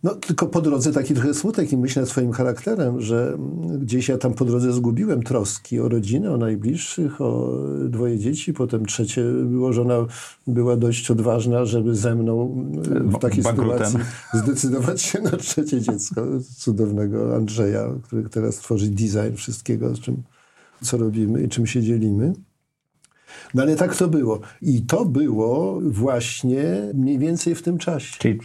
[0.03, 3.37] No, tylko po drodze taki trochę smutek i myślę swoim charakterem, że
[3.79, 7.53] gdzieś ja tam po drodze zgubiłem troski o rodzinę, o najbliższych, o
[7.89, 8.53] dwoje dzieci.
[8.53, 10.05] Potem trzecie było, żona
[10.47, 13.87] była dość odważna, żeby ze mną w takiej Bankrutem.
[13.87, 16.25] sytuacji zdecydować się na trzecie dziecko
[16.57, 20.23] cudownego Andrzeja, który teraz tworzy design wszystkiego, czym,
[20.81, 22.33] co robimy i czym się dzielimy.
[23.53, 24.39] No ale tak to było.
[24.61, 28.15] I to było właśnie mniej więcej w tym czasie.
[28.19, 28.39] Czyli?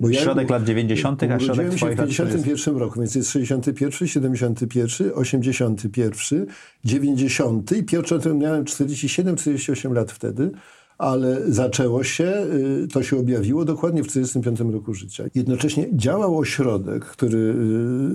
[0.00, 5.10] Bo środek ja, lat 90., a środek się w 51 roku, więc jest 61, 71,
[5.14, 6.46] 81,
[6.84, 10.50] 90 i pierwszy miałem 47-48 lat wtedy
[10.98, 12.46] ale zaczęło się,
[12.84, 15.24] y, to się objawiło dokładnie w 45 roku życia.
[15.34, 17.38] Jednocześnie działał ośrodek, który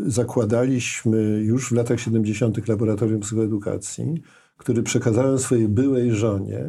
[0.08, 2.68] y, zakładaliśmy już w latach 70.
[2.68, 4.22] Laboratorium Psychoedukacji,
[4.62, 6.66] który przekazałem swojej byłej żonie,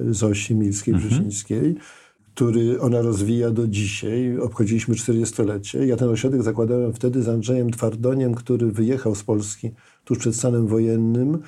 [0.00, 1.76] Zosi Milskiej-Brzezińskiej, mhm.
[2.34, 4.38] który ona rozwija do dzisiaj.
[4.38, 5.86] Obchodziliśmy 40-lecie.
[5.86, 9.70] Ja ten ośrodek zakładałem wtedy z Andrzejem Twardoniem, który wyjechał z Polski
[10.04, 11.38] tuż przed stanem wojennym.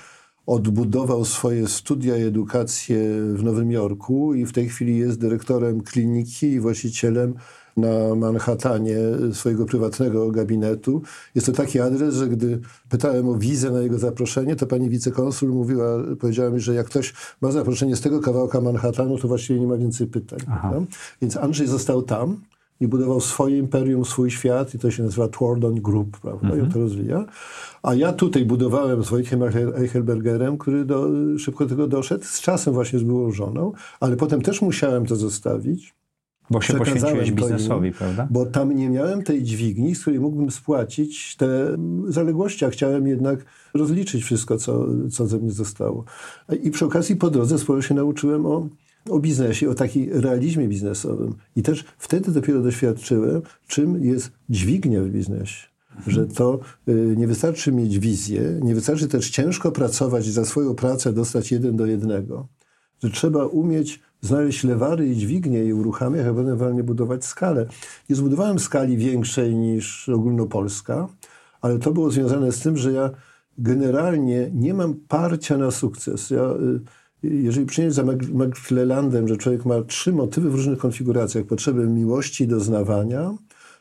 [0.46, 2.98] Odbudował swoje studia i edukację
[3.34, 7.34] w Nowym Jorku i w tej chwili jest dyrektorem kliniki i właścicielem
[7.76, 8.98] na Manhattanie
[9.32, 11.02] swojego prywatnego gabinetu.
[11.34, 15.50] Jest to taki adres, że gdy pytałem o wizę na jego zaproszenie, to pani wicekonsul
[15.50, 15.86] mówiła,
[16.20, 19.76] powiedziała mi, że jak ktoś ma zaproszenie z tego kawałka Manhattanu, to właściwie nie ma
[19.76, 20.38] więcej pytań.
[21.22, 22.36] Więc Andrzej został tam
[22.80, 26.46] i budował swoje imperium, swój świat i to się nazywa Twardon Group, prawda?
[26.46, 26.60] Mhm.
[26.60, 27.24] I on to rozwija.
[27.82, 29.42] A ja tutaj budowałem z Wojtkiem
[29.76, 31.08] Eichelbergerem, który do,
[31.38, 35.16] szybko do tego doszedł, z czasem właśnie z byłą żoną, ale potem też musiałem to
[35.16, 35.94] zostawić
[36.50, 38.28] bo się poświęciłeś biznesowi, im, prawda?
[38.30, 41.76] Bo tam nie miałem tej dźwigni, z której mógłbym spłacić te
[42.08, 46.04] zaległości, a chciałem jednak rozliczyć wszystko, co, co ze mnie zostało.
[46.62, 48.68] I przy okazji po drodze sporo się nauczyłem o,
[49.10, 51.34] o biznesie, o takim realizmie biznesowym.
[51.56, 55.66] I też wtedy dopiero doświadczyłem, czym jest dźwignia w biznesie.
[56.06, 60.74] Że to y, nie wystarczy mieć wizję, nie wystarczy też ciężko pracować i za swoją
[60.74, 62.48] pracę dostać jeden do jednego.
[63.02, 67.66] Że trzeba umieć znaleźć lewary i dźwignie i uruchamiać, a ewentualnie budować skalę.
[68.08, 71.08] Nie zbudowałem skali większej niż ogólnopolska,
[71.60, 73.10] ale to było związane z tym, że ja
[73.58, 76.30] generalnie nie mam parcia na sukces.
[76.30, 76.80] Ja, y,
[77.22, 82.48] jeżeli przyjmiesz za McClellandem, że człowiek ma trzy motywy w różnych konfiguracjach, potrzebę miłości i
[82.48, 83.34] doznawania,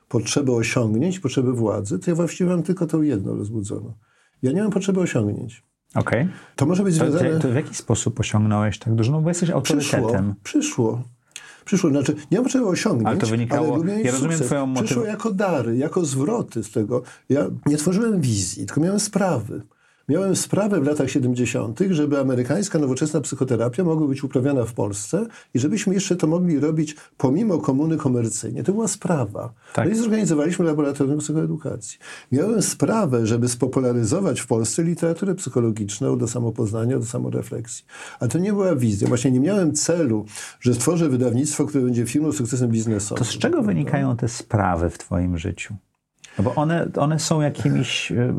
[0.10, 3.93] potrzebę osiągnięć, potrzebę władzy, to ja właściwie mam tylko tą jedną rozbudzoną.
[4.41, 5.63] Ja nie mam potrzeby osiągnięć.
[5.95, 6.27] Okay.
[6.56, 7.29] To może być związane...
[7.29, 9.12] To, to, w jaki sposób osiągnąłeś tak dużo?
[9.12, 10.03] No bo jesteś autorytetem.
[10.10, 10.34] Przyszło.
[10.43, 11.03] Przyszło.
[11.65, 11.89] Przyszło.
[11.89, 13.75] Znaczy, nie mam czego osiągnąć, ale to wynikało...
[13.75, 14.47] Ale ja rozumiem sukces.
[14.47, 14.86] twoją motywację.
[14.86, 17.03] Przyszło jako dary, jako zwroty z tego.
[17.29, 19.62] Ja nie tworzyłem wizji, tylko miałem sprawy.
[20.10, 25.60] Miałem sprawę w latach 70., żeby amerykańska nowoczesna psychoterapia mogła być uprawiana w Polsce i
[25.60, 28.63] żebyśmy jeszcze to mogli robić pomimo komuny komercyjnie.
[28.63, 29.54] To była sprawa.
[29.74, 29.86] Tak.
[29.86, 32.00] No i zorganizowaliśmy laboratorium psychoedukacji.
[32.32, 37.86] Miałem sprawę, żeby spopularyzować w Polsce literaturę psychologiczną do samopoznania, do samorefleksji.
[38.20, 39.08] A to nie była wizja.
[39.08, 40.26] Właśnie nie miałem celu,
[40.60, 43.26] że stworzę wydawnictwo, które będzie firmą z sukcesem biznesowym.
[43.26, 45.76] To z czego wynikają te sprawy w twoim życiu?
[46.38, 48.34] No bo one, one są jakimiś e,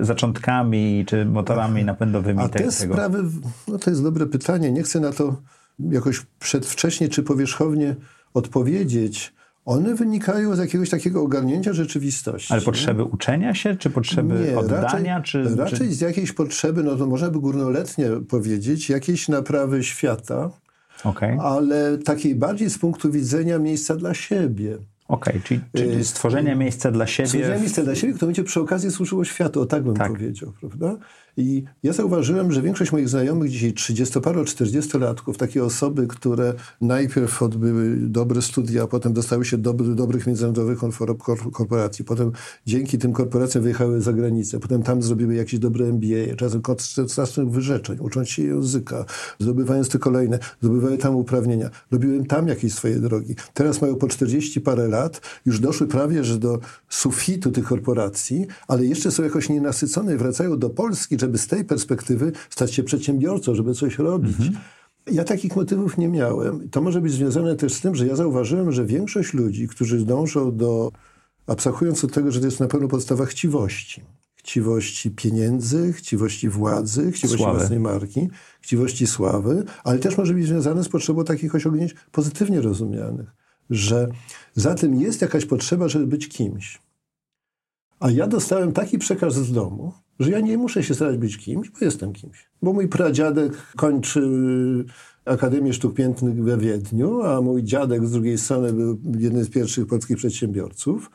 [0.00, 2.72] zaczątkami czy motorami napędowymi A te tego.
[2.72, 3.24] sprawy,
[3.68, 4.72] no to jest dobre pytanie.
[4.72, 5.36] Nie chcę na to
[5.78, 7.96] jakoś przedwcześnie czy powierzchownie
[8.34, 9.32] odpowiedzieć.
[9.64, 12.52] One wynikają z jakiegoś takiego ogarnięcia rzeczywistości.
[12.52, 15.14] Ale potrzeby uczenia się, czy potrzeby nie, oddania?
[15.14, 15.94] Raczej, czy, raczej czy...
[15.94, 20.50] z jakiejś potrzeby, no to można by górnoletnie powiedzieć, jakiejś naprawy świata,
[21.04, 21.38] okay.
[21.40, 24.78] ale takiej bardziej z punktu widzenia miejsca dla siebie.
[25.12, 27.28] Okej, okay, czyli, czyli y, stworzenie miejsca dla siebie.
[27.28, 30.12] Stworzenie miejsca dla siebie, które będzie przy okazji służyło światu, o tak bym tak.
[30.12, 30.96] powiedział, prawda?
[31.36, 37.96] I ja zauważyłem, że większość moich znajomych dzisiaj 30-paro, 40-latków, takie osoby, które najpierw odbyły
[37.96, 40.78] dobre studia, a potem dostały się do dobrych międzynarodowych
[41.52, 42.32] korporacji, potem
[42.66, 46.62] dzięki tym korporacjom wyjechały za granicę, potem tam zrobiły jakieś dobre MBA, czasem
[47.08, 49.04] strasznych wyrzeczeń, ucząc się języka,
[49.38, 53.34] zdobywając te kolejne, zdobywały tam uprawnienia, robiły tam jakieś swoje drogi.
[53.54, 58.86] Teraz mają po 40 parę lat, już doszły prawie, że do sufitu tych korporacji, ale
[58.86, 63.74] jeszcze są jakoś nienasycone wracają do Polski, żeby z tej perspektywy stać się przedsiębiorcą, żeby
[63.74, 64.40] coś robić.
[64.40, 64.56] Mhm.
[65.10, 66.68] Ja takich motywów nie miałem.
[66.68, 70.56] To może być związane też z tym, że ja zauważyłem, że większość ludzi, którzy dążą
[70.56, 70.92] do,
[71.46, 74.02] abstrahując od tego, że to jest na pewno podstawa chciwości,
[74.34, 77.58] chciwości pieniędzy, chciwości władzy, chciwości sławy.
[77.58, 78.28] własnej marki,
[78.60, 83.30] chciwości sławy, ale też może być związane z potrzebą takich osiągnięć pozytywnie rozumianych,
[83.70, 84.08] że
[84.54, 86.80] za tym jest jakaś potrzeba, żeby być kimś.
[88.00, 91.70] A ja dostałem taki przekaz z domu, że ja nie muszę się starać być kimś,
[91.70, 92.46] bo jestem kimś.
[92.62, 98.38] Bo mój pradziadek kończy y, Akademię Sztuk Pięknych we Wiedniu, a mój dziadek z drugiej
[98.38, 101.10] strony był jednym z pierwszych polskich przedsiębiorców.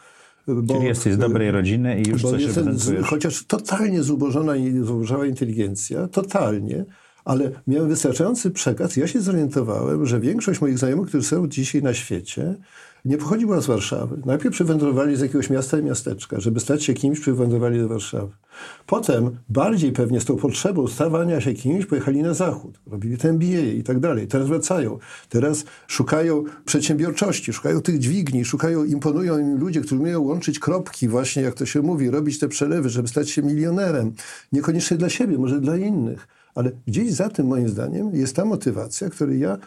[0.48, 3.06] Bo, Czyli jesteś z dobrej rodziny i już coś reprezentujesz.
[3.06, 6.86] Chociaż totalnie zubożona i zubożała inteligencja, totalnie,
[7.26, 8.98] ale miałem wystarczający przekaz.
[8.98, 12.56] Ja się zorientowałem, że większość moich znajomych, którzy są dzisiaj na świecie,
[13.08, 14.22] nie pochodziła z Warszawy.
[14.26, 16.40] Najpierw przywędrowali z jakiegoś miasta i miasteczka.
[16.40, 18.32] Żeby stać się kimś, przywędrowali do Warszawy.
[18.86, 22.80] Potem, bardziej pewnie z tą potrzebą stawania się kimś, pojechali na zachód.
[22.88, 24.28] Robili ten MBA i tak dalej.
[24.28, 25.00] Teraz wracają.
[25.30, 31.44] Teraz szukają przedsiębiorczości, szukają tych dźwigni, szukają, imponują im ludzie, którzy umieją łączyć kropki, właśnie
[31.44, 34.14] jak to się mówi, robić te przelewy, żeby stać się milionerem.
[34.52, 36.28] Niekoniecznie dla siebie, może dla innych.
[36.56, 39.58] Ale gdzieś za tym, moim zdaniem, jest ta motywacja, której ja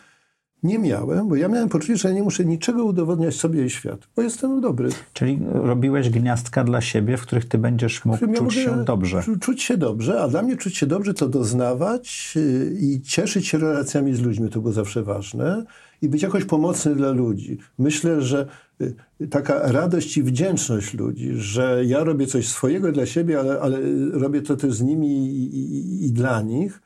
[0.63, 4.23] nie miałem, bo ja miałem poczucie, że nie muszę niczego udowodniać sobie i światu, bo
[4.23, 4.89] jestem dobry.
[5.13, 9.23] Czyli robiłeś gniazdka dla siebie, w których ty będziesz mógł ja czuć się dobrze.
[9.41, 13.59] Czuć się dobrze, a dla mnie czuć się dobrze to doznawać y, i cieszyć się
[13.59, 15.65] relacjami z ludźmi, to było zawsze ważne
[16.03, 17.59] i być jakoś pomocny dla ludzi.
[17.79, 18.47] Myślę, że
[18.81, 23.79] y, taka radość i wdzięczność ludzi, że ja robię coś swojego dla siebie, ale, ale
[24.13, 26.81] robię to też z nimi i, i, i dla nich,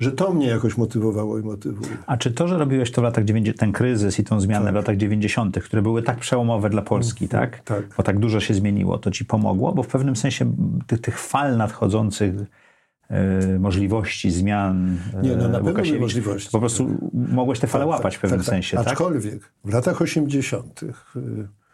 [0.00, 1.96] że to mnie jakoś motywowało i motywuje.
[2.06, 4.72] A czy to, że robiłeś to w latach 90., ten kryzys i tą zmianę tak.
[4.72, 7.60] w latach 90., które były tak przełomowe dla Polski, mm, tak?
[7.60, 7.84] tak?
[7.96, 9.72] Bo tak dużo się zmieniło, to ci pomogło?
[9.72, 10.52] Bo w pewnym sensie
[10.86, 12.34] tych, tych fal nadchodzących
[13.08, 16.50] e, możliwości zmian Nie, no na e, pewno możliwości.
[16.52, 18.54] Po prostu mogłeś te fale tak, łapać w pewnym tak, tak.
[18.54, 18.86] sensie, tak?
[18.86, 20.80] Aczkolwiek w latach 80.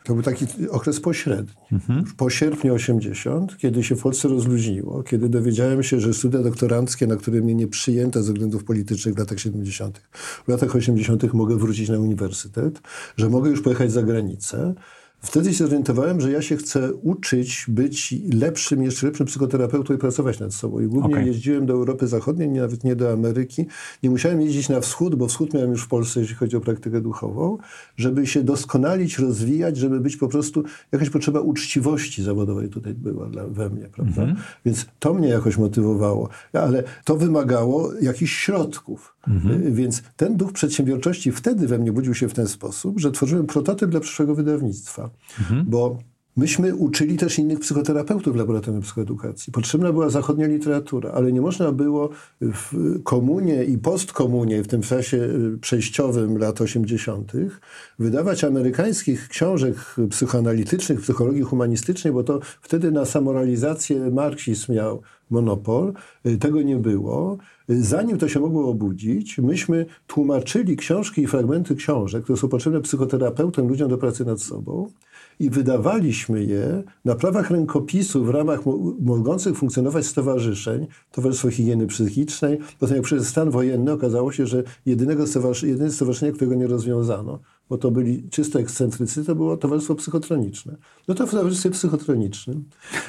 [0.06, 1.54] To był taki okres pośredni.
[1.72, 2.04] Mhm.
[2.16, 7.16] Po sierpniu 80, kiedy się w Polsce rozluźniło, kiedy dowiedziałem się, że studia doktoranckie, na
[7.16, 10.00] które mnie nie przyjęto ze względów politycznych w latach 70.,
[10.46, 11.34] w latach 80.
[11.34, 12.80] mogę wrócić na uniwersytet,
[13.16, 14.74] że mogę już pojechać za granicę,
[15.26, 20.40] Wtedy się zorientowałem, że ja się chcę uczyć być lepszym, jeszcze lepszym psychoterapeutą i pracować
[20.40, 20.80] nad sobą.
[20.80, 21.26] I głównie okay.
[21.26, 23.66] jeździłem do Europy Zachodniej, nawet nie do Ameryki.
[24.02, 27.00] Nie musiałem jeździć na wschód, bo wschód miałem już w Polsce, jeśli chodzi o praktykę
[27.00, 27.58] duchową,
[27.96, 33.46] żeby się doskonalić, rozwijać, żeby być po prostu, jakaś potrzeba uczciwości zawodowej tutaj była dla,
[33.46, 34.22] we mnie, prawda?
[34.22, 34.38] Mm -hmm.
[34.64, 36.28] Więc to mnie jakoś motywowało.
[36.52, 39.16] Ale to wymagało jakichś środków.
[39.28, 39.74] Mhm.
[39.74, 43.90] Więc ten duch przedsiębiorczości wtedy we mnie budził się w ten sposób, że tworzyłem prototyp
[43.90, 45.10] dla przyszłego wydawnictwa.
[45.40, 45.64] Mhm.
[45.68, 45.98] Bo
[46.36, 49.52] Myśmy uczyli też innych psychoterapeutów w laboratorium psychoedukacji.
[49.52, 55.16] Potrzebna była zachodnia literatura, ale nie można było w komunie i postkomunie, w tym czasie
[55.16, 57.32] y, przejściowym lat 80.,
[57.98, 59.76] wydawać amerykańskich książek
[60.10, 65.92] psychoanalitycznych, psychologii humanistycznej, bo to wtedy na samoralizację marksizm miał monopol.
[66.26, 67.38] Y, tego nie było.
[67.70, 72.80] Y, zanim to się mogło obudzić, myśmy tłumaczyli książki i fragmenty książek, które są potrzebne
[72.80, 74.90] psychoterapeutom, ludziom do pracy nad sobą
[75.38, 78.60] i wydawaliśmy je na prawach rękopisu w ramach
[79.00, 82.58] mogących funkcjonować stowarzyszeń, Towarzystwo Higieny Psychicznej.
[82.78, 87.38] Potem jak przyszedł stan wojenny, okazało się, że jedynego stowarzyszenia, jedyne stowarzyszenie, którego nie rozwiązano,
[87.70, 90.76] bo to byli czysto ekscentrycy, to było Towarzystwo Psychotroniczne.
[91.08, 92.64] No to w Towarzystwie Psychotronicznym.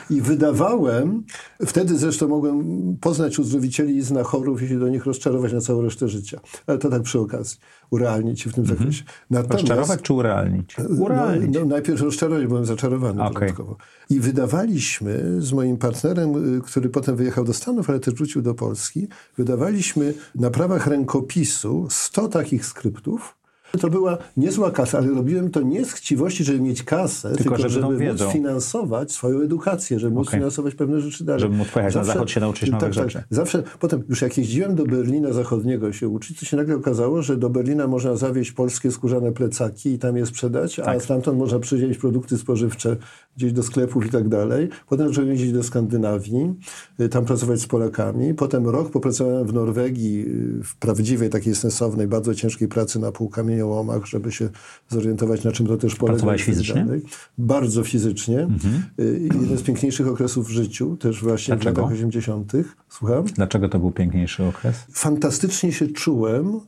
[0.09, 1.23] I wydawałem,
[1.65, 6.07] wtedy zresztą mogłem poznać uzdrowicieli i znachorów i się do nich rozczarować na całą resztę
[6.07, 6.39] życia.
[6.67, 7.59] Ale to tak przy okazji.
[7.89, 8.67] Urealnić się w tym -hmm.
[8.67, 9.03] zakresie.
[9.29, 10.75] Natomiast, rozczarować czy urealnić?
[10.77, 11.53] No, urealnić.
[11.53, 13.33] No, no, najpierw rozczarować, byłem zaczarowany okay.
[13.33, 13.77] początkowo.
[14.09, 18.53] I wydawaliśmy z moim partnerem, y, który potem wyjechał do Stanów, ale też wrócił do
[18.53, 23.36] Polski, wydawaliśmy na prawach rękopisu 100 takich skryptów,
[23.79, 27.57] to była niezła kasa, ale robiłem to nie z chciwości, żeby mieć kasę, tylko, tylko
[27.57, 30.39] żeby, żeby móc finansować swoją edukację, żeby móc okay.
[30.39, 31.41] finansować pewne rzeczy dalej.
[31.41, 33.03] Żeby móc pojechać zawsze, na zachód się nauczyć nowych tak, tak.
[33.03, 33.17] rzeczy.
[33.17, 37.21] Tak, zawsze, potem już jak jeździłem do Berlina Zachodniego się uczyć, to się nagle okazało,
[37.21, 40.87] że do Berlina można zawieźć polskie skórzane plecaki i tam je sprzedać, tak.
[40.87, 42.97] a stamtąd można przywieźć produkty spożywcze
[43.37, 44.69] gdzieś do sklepów i tak dalej.
[44.89, 46.53] Potem zacząłem jeździć do Skandynawii,
[46.99, 48.33] y, tam pracować z Polakami.
[48.33, 50.25] Potem rok popracowałem w Norwegii
[50.59, 53.11] y, w prawdziwej, takiej sensownej, bardzo ciężkiej pracy na
[53.57, 54.49] półkamieniołomach, żeby się
[54.89, 56.13] zorientować, na czym to też polega.
[56.13, 56.85] Pracowałeś tak fizycznie?
[56.85, 57.01] Dalej.
[57.37, 58.39] Bardzo fizycznie.
[58.39, 58.83] Mhm.
[58.99, 61.81] Y, jeden z piękniejszych okresów w życiu, też właśnie Dlaczego?
[61.81, 62.53] w latach 80.
[62.89, 63.23] Słucham?
[63.23, 64.75] Dlaczego to był piękniejszy okres?
[64.91, 66.59] Fantastycznie się czułem.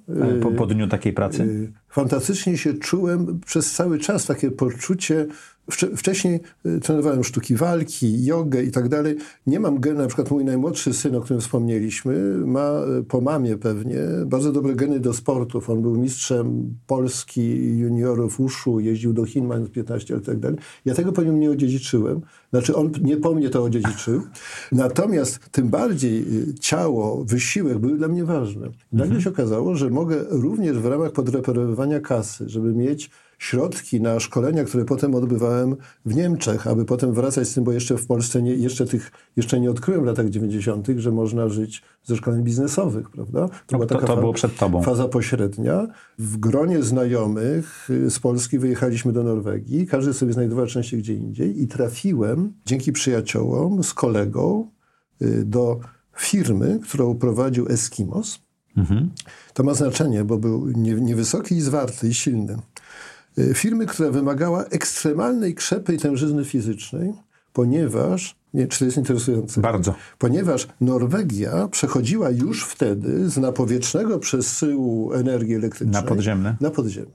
[0.41, 1.71] Po, po dniu takiej pracy?
[1.89, 5.28] Fantastycznie się czułem przez cały czas, takie poczucie
[5.95, 9.15] wcześniej y, trenowałem sztuki walki, jogę i tak dalej.
[9.47, 13.58] Nie mam geny, na przykład mój najmłodszy syn, o którym wspomnieliśmy, ma y, po mamie
[13.58, 15.69] pewnie bardzo dobre geny do sportów.
[15.69, 20.60] On był mistrzem Polski juniorów uszu, jeździł do Chin mając 15 lat i tak dalej.
[20.86, 22.21] Ja tego po nim nie odziedziczyłem.
[22.49, 24.21] Znaczy on nie po mnie to odziedziczył.
[24.71, 28.67] Natomiast tym bardziej y, ciało, wysiłek były dla mnie ważne.
[28.91, 29.21] Nagle mhm.
[29.21, 34.86] się okazało, że mogę również w ramach podreperowywania kasy, żeby mieć środki na szkolenia, które
[34.86, 35.75] potem odbywałem
[36.06, 39.60] w Niemczech, aby potem wracać z tym, bo jeszcze w Polsce nie, jeszcze tych jeszcze
[39.60, 43.47] nie odkryłem w latach 90., że można żyć ze szkoleń biznesowych, prawda?
[43.47, 44.82] To, no, była taka to, to było przed tobą.
[44.82, 45.88] Faza pośrednia.
[46.19, 49.88] W gronie znajomych y, z Polski wyjechaliśmy do Norwegii.
[49.88, 54.71] Każdy sobie znajdował szczęście gdzie indziej i trafiłem dzięki przyjaciołom z kolegą
[55.21, 55.80] y, do
[56.17, 58.39] firmy, którą prowadził Eskimos.
[58.78, 59.10] Mhm.
[59.54, 62.58] To ma znaczenie, bo był niewysoki i zwarty i silny.
[63.38, 67.13] Y, firmy, która wymagała ekstremalnej krzepy i tężyzny fizycznej,
[67.54, 69.62] ponieważ, nie, czy to jest interesujące?
[69.62, 69.96] Bardzo.
[70.18, 76.56] Ponieważ Norwegia przechodziła już wtedy z napowietrznego przesyłu energii elektrycznej na podziemny.
[76.62, 77.13] Na podziemny.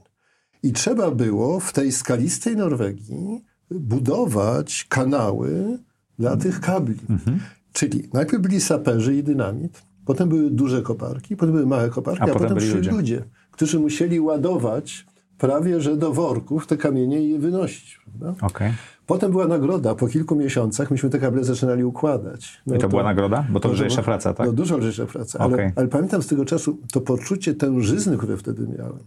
[0.63, 5.79] I trzeba było w tej skalistej Norwegii budować kanały
[6.19, 6.99] dla tych kabli.
[7.09, 7.39] Mhm.
[7.73, 12.23] Czyli najpierw byli saperzy i dynamit, potem były duże koparki, potem były małe koparki, a,
[12.23, 12.91] a potem, potem przyszli ludzie.
[12.91, 15.05] ludzie, którzy musieli ładować
[15.37, 17.99] prawie że do worków te kamienie i je wynosić.
[18.05, 18.45] Prawda?
[18.47, 18.73] Okay.
[19.07, 19.95] Potem była nagroda.
[19.95, 22.61] Po kilku miesiącach myśmy te kable zaczynali układać.
[22.67, 23.45] No I to, to, była nagroda?
[23.49, 24.47] Bo to lżejsza praca, tak?
[24.47, 25.39] No dużo lżejsza praca.
[25.39, 25.73] Ale, okay.
[25.75, 28.99] ale pamiętam z tego czasu to poczucie tężyzny, które wtedy miałem.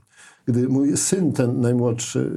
[0.47, 2.31] Gdy mój syn, ten najmłodszy,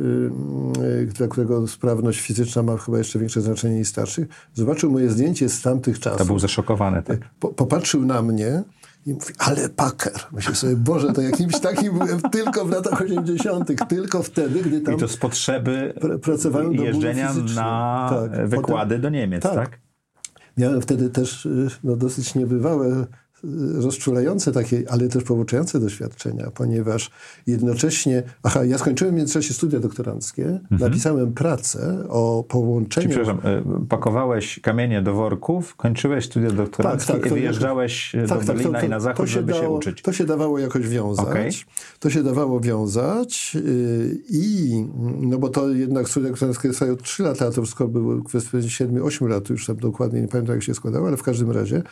[1.14, 5.62] dla którego sprawność fizyczna ma chyba jeszcze większe znaczenie niż starszych, zobaczył moje zdjęcie z
[5.62, 6.20] tamtych czasów.
[6.20, 7.20] To był zaszokowany, tak?
[7.40, 8.64] Po, popatrzył na mnie
[9.06, 10.14] i mówi, ale Packer.
[10.32, 14.96] Myślę sobie, Boże, to jakimś takim byłem tylko w latach 80., tylko wtedy, gdy tam...
[14.96, 18.48] I to z potrzeby pr pracowałem jeżdżenia na tak.
[18.48, 19.56] wykłady Potem, do Niemiec, tak.
[19.56, 19.80] tak?
[20.58, 23.08] Miałem wtedy też y, no, dosyć niebywałe
[23.76, 27.12] rozczulające takie, ale też pouczające doświadczenia, ponieważ
[27.48, 30.82] jednocześnie, aha, ja skończyłem w międzyczasie studia doktoranckie, mhm.
[30.82, 33.10] napisałem pracę o połączeniu...
[33.10, 33.52] Czyli, przepraszam,
[33.84, 38.46] y, pakowałeś kamienie do worków, kończyłeś studia doktoranckie tak, tak, i wyjeżdżałeś tak, do tak,
[38.46, 40.02] Berlina to, to, i na zachód, żeby dało, się uczyć.
[40.02, 41.28] To się dawało jakoś wiązać.
[41.28, 41.50] Okay.
[42.00, 43.62] To się dawało wiązać yy,
[44.30, 44.86] i,
[45.22, 49.28] no bo to jednak studia doktoranckie trwają 3 lata, a to wszystko było kwestia 7-8
[49.28, 51.84] lat, już tam dokładnie nie pamiętam jak się składało, ale w każdym razie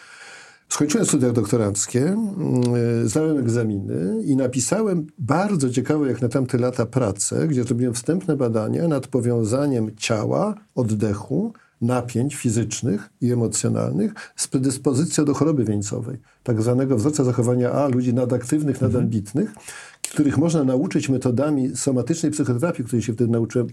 [0.70, 7.48] Skończyłem studia doktoranckie, mm, zdałem egzaminy i napisałem bardzo ciekawe jak na tamte lata pracę,
[7.48, 15.34] gdzie zrobiłem wstępne badania nad powiązaniem ciała, oddechu, napięć fizycznych i emocjonalnych z predyspozycją do
[15.34, 18.92] choroby wieńcowej, tak zwanego wzorca zachowania A ludzi nadaktywnych, mhm.
[18.92, 19.54] nadambitnych,
[20.12, 23.68] których można nauczyć metodami somatycznej psychoterapii, której się wtedy nauczyłem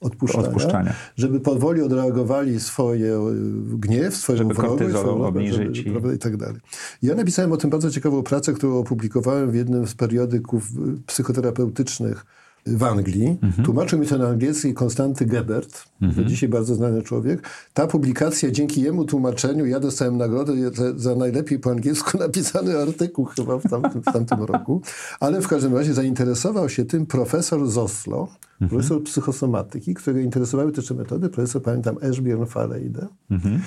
[0.00, 3.32] odpuszczania, odpuszczania, żeby powoli odreagowali swoje e,
[3.78, 6.16] gniew, swoją żeby wrogość, swoją obniżyć żeby, i...
[6.16, 6.60] i tak dalej.
[7.02, 10.68] Ja napisałem o tym bardzo ciekawą pracę, którą opublikowałem w jednym z periodyków e,
[11.06, 12.26] psychoterapeutycznych
[12.66, 13.38] w Anglii.
[13.42, 13.64] Mhm.
[13.64, 16.24] Tłumaczył mi to na angielski Konstanty Gebert, mhm.
[16.24, 17.48] to dzisiaj bardzo znany człowiek.
[17.74, 20.52] Ta publikacja, dzięki jemu tłumaczeniu, ja dostałem nagrodę
[20.96, 24.82] za najlepiej po angielsku napisany artykuł chyba w tamtym, w tamtym roku.
[25.20, 28.68] Ale w każdym razie zainteresował się tym profesor z Oslo, mhm.
[28.68, 33.06] profesor psychosomatyki, którego interesowały też te metody, profesor, pamiętam, Eshbjörn Faleide.
[33.30, 33.60] Mhm.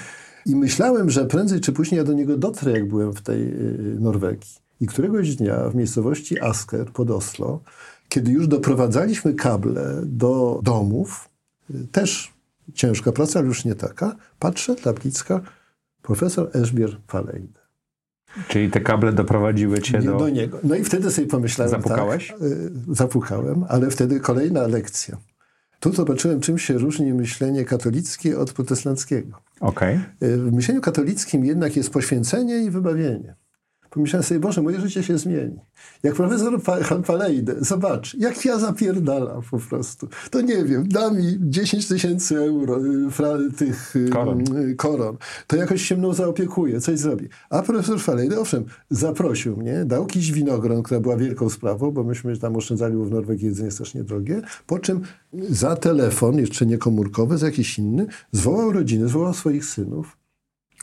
[0.45, 3.97] I myślałem, że prędzej czy później ja do niego dotrę, jak byłem w tej y,
[3.99, 4.63] Norwegii.
[4.79, 7.59] I któregoś dnia w miejscowości Asker pod Oslo
[8.13, 11.29] kiedy już doprowadzaliśmy kable do domów,
[11.91, 12.33] też
[12.73, 15.41] ciężka praca, ale już nie taka, patrzę, tabliczka,
[16.01, 17.59] profesor Eszbier Faleide.
[18.47, 20.17] Czyli te kable doprowadziły cię do...
[20.17, 20.59] do niego.
[20.63, 22.27] No i wtedy sobie pomyślałem Zapukałeś?
[22.27, 22.37] Tak,
[22.87, 25.17] zapukałem, ale wtedy kolejna lekcja.
[25.79, 29.37] Tu zobaczyłem, czym się różni myślenie katolickie od protestanckiego.
[29.59, 29.99] Okay.
[30.21, 33.35] W myśleniu katolickim jednak jest poświęcenie i wybawienie.
[33.93, 35.59] Pomyślałem sobie, Boże, moje życie się zmieni.
[36.03, 36.61] Jak profesor
[37.05, 40.07] Paleide, zobacz, jak ja zapierdalam po prostu.
[40.31, 44.57] To nie wiem, da mi 10 tysięcy euro y, tych y, koron.
[44.57, 45.17] Y, koron.
[45.47, 47.29] To jakoś się mną zaopiekuje, coś zrobi.
[47.49, 52.37] A profesor Paleide, owszem, zaprosił mnie, dał jakiś winogron, która była wielką sprawą, bo myśmy
[52.37, 54.41] tam oszczędzali, bo w Norwegii jedzenie strasznie drogie.
[54.67, 55.01] Po czym
[55.49, 60.22] za telefon, jeszcze nie komórkowy, za jakiś inny, zwołał rodzinę, zwołał swoich synów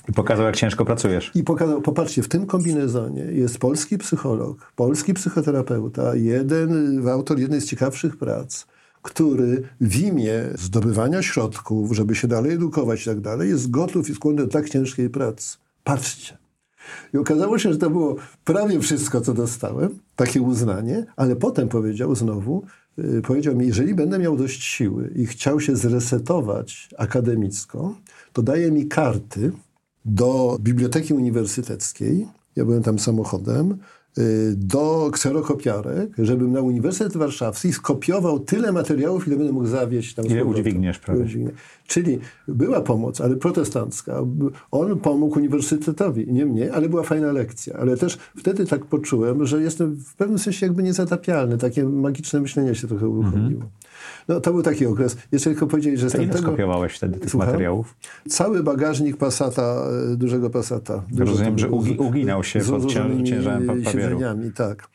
[0.09, 1.31] i pokazał, jak ciężko pracujesz.
[1.35, 7.67] I pokazał, popatrzcie, w tym kombinezonie jest polski psycholog, polski psychoterapeuta, jeden, autor jednej z
[7.67, 8.67] ciekawszych prac,
[9.03, 14.15] który w imię zdobywania środków, żeby się dalej edukować i tak dalej, jest gotów i
[14.15, 15.59] skłonny do tak ciężkiej pracy.
[15.85, 16.39] Patrzcie.
[17.15, 22.15] I okazało się, że to było prawie wszystko, co dostałem, takie uznanie, ale potem powiedział
[22.15, 22.65] znowu,
[22.99, 27.95] y, powiedział mi, jeżeli będę miał dość siły i chciał się zresetować akademicko,
[28.33, 29.53] to daje mi karty
[30.05, 32.27] do Biblioteki Uniwersyteckiej.
[32.57, 33.79] Ja byłem tam samochodem
[34.19, 40.27] Y, do kserokopiarek, żebym na Uniwersytet Warszawski skopiował tyle materiałów, ile będę mógł zawieść tam.
[40.27, 41.27] Ile udźwigniesz prawie.
[41.87, 44.23] Czyli była pomoc, ale protestancka.
[44.71, 47.77] On pomógł uniwersytetowi, nie mnie, ale była fajna lekcja.
[47.77, 51.59] Ale też wtedy tak poczułem, że jestem w pewnym sensie jakby niezatapialny.
[51.59, 53.61] Takie magiczne myślenie się trochę uruchomiło.
[53.61, 53.80] -hmm.
[54.29, 55.17] No to był taki okres.
[55.33, 56.33] Jeszcze tylko powiedzieć, że tamtego...
[56.33, 57.49] ile skopiowałeś wtedy tych Słucham?
[57.49, 57.97] materiałów?
[58.29, 61.03] Cały bagażnik Passata, e, dużego Passata.
[61.19, 62.93] Rozumiem, że ugi, uginał się z, pod
[63.25, 64.21] ciężarem papieru.
[64.55, 64.89] tak.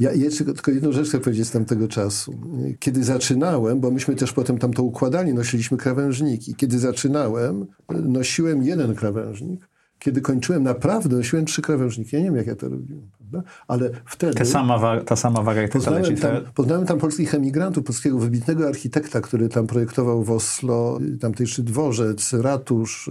[0.00, 2.34] Ja jeszcze tylko jedną rzecz chcę powiedzieć z tamtego czasu.
[2.78, 6.54] Kiedy zaczynałem, bo myśmy też potem tam to układali, nosiliśmy krawężniki.
[6.54, 9.68] Kiedy zaczynałem, nosiłem jeden krawężnik,
[9.98, 12.16] kiedy kończyłem, naprawdę nosiłem trzy krawężniki.
[12.16, 13.50] Ja nie wiem, jak ja to robiłem, prawda?
[13.68, 14.34] Ale wtedy...
[14.34, 19.20] Ta sama, ta sama waga jak poznałem, tam, poznałem tam polskich emigrantów, polskiego wybitnego architekta,
[19.20, 23.10] który tam projektował w Oslo tamtejszy dworzec, ratusz,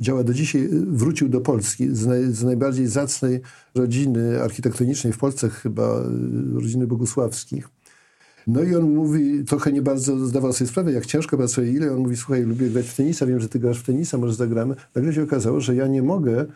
[0.00, 3.40] działa do dzisiaj, wrócił do Polski z, naj, z najbardziej zacnej
[3.74, 6.02] rodziny architektonicznej w Polsce, chyba
[6.54, 7.68] rodziny Bogusławskich.
[8.46, 11.92] No i on mówi, trochę nie bardzo zdawał sobie sprawę, jak ciężko pracuje, ile.
[11.92, 14.74] On mówi, słuchaj, lubię grać w tenisa, wiem, że ty grasz w tenisa, może zagramy.
[14.94, 16.46] Nagle się okazało, że ja nie mogę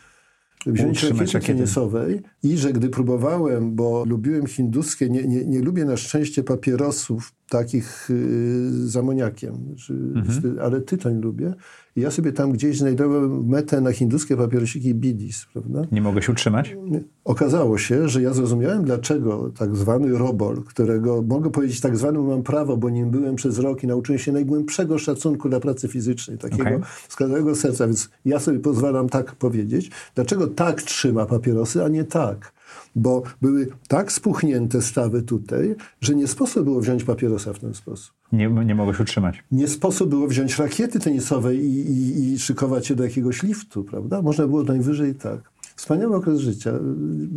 [0.66, 5.96] wziąć rakiety tenisowej i że gdy próbowałem, bo lubiłem hinduskie, nie, nie, nie lubię na
[5.96, 9.74] szczęście papierosów takich yy, z amoniakiem,
[10.14, 10.58] mhm.
[10.62, 11.54] ale tytoń lubię.
[11.98, 15.82] I ja sobie tam gdzieś znajdowałem metę na hinduskie papierosiki bidis, prawda?
[15.92, 16.76] Nie mogę się utrzymać?
[17.24, 22.42] Okazało się, że ja zrozumiałem, dlaczego tak zwany robol, którego mogę powiedzieć tak zwany mam
[22.42, 26.62] prawo, bo nim byłem przez rok i nauczyłem się najgłębszego szacunku dla pracy fizycznej, takiego
[26.62, 26.80] okay.
[27.08, 32.04] z każdego serca, więc ja sobie pozwalam tak powiedzieć, dlaczego tak trzyma papierosy, a nie
[32.04, 32.52] tak
[32.96, 38.14] bo były tak spuchnięte stawy tutaj, że nie sposób było wziąć papierosa w ten sposób.
[38.32, 39.44] Nie, nie mogłeś utrzymać.
[39.52, 44.22] Nie sposób było wziąć rakiety tenisowej i, i, i szykować się do jakiegoś liftu, prawda?
[44.22, 45.40] Można było najwyżej tak.
[45.78, 46.72] Wspaniały okres życia.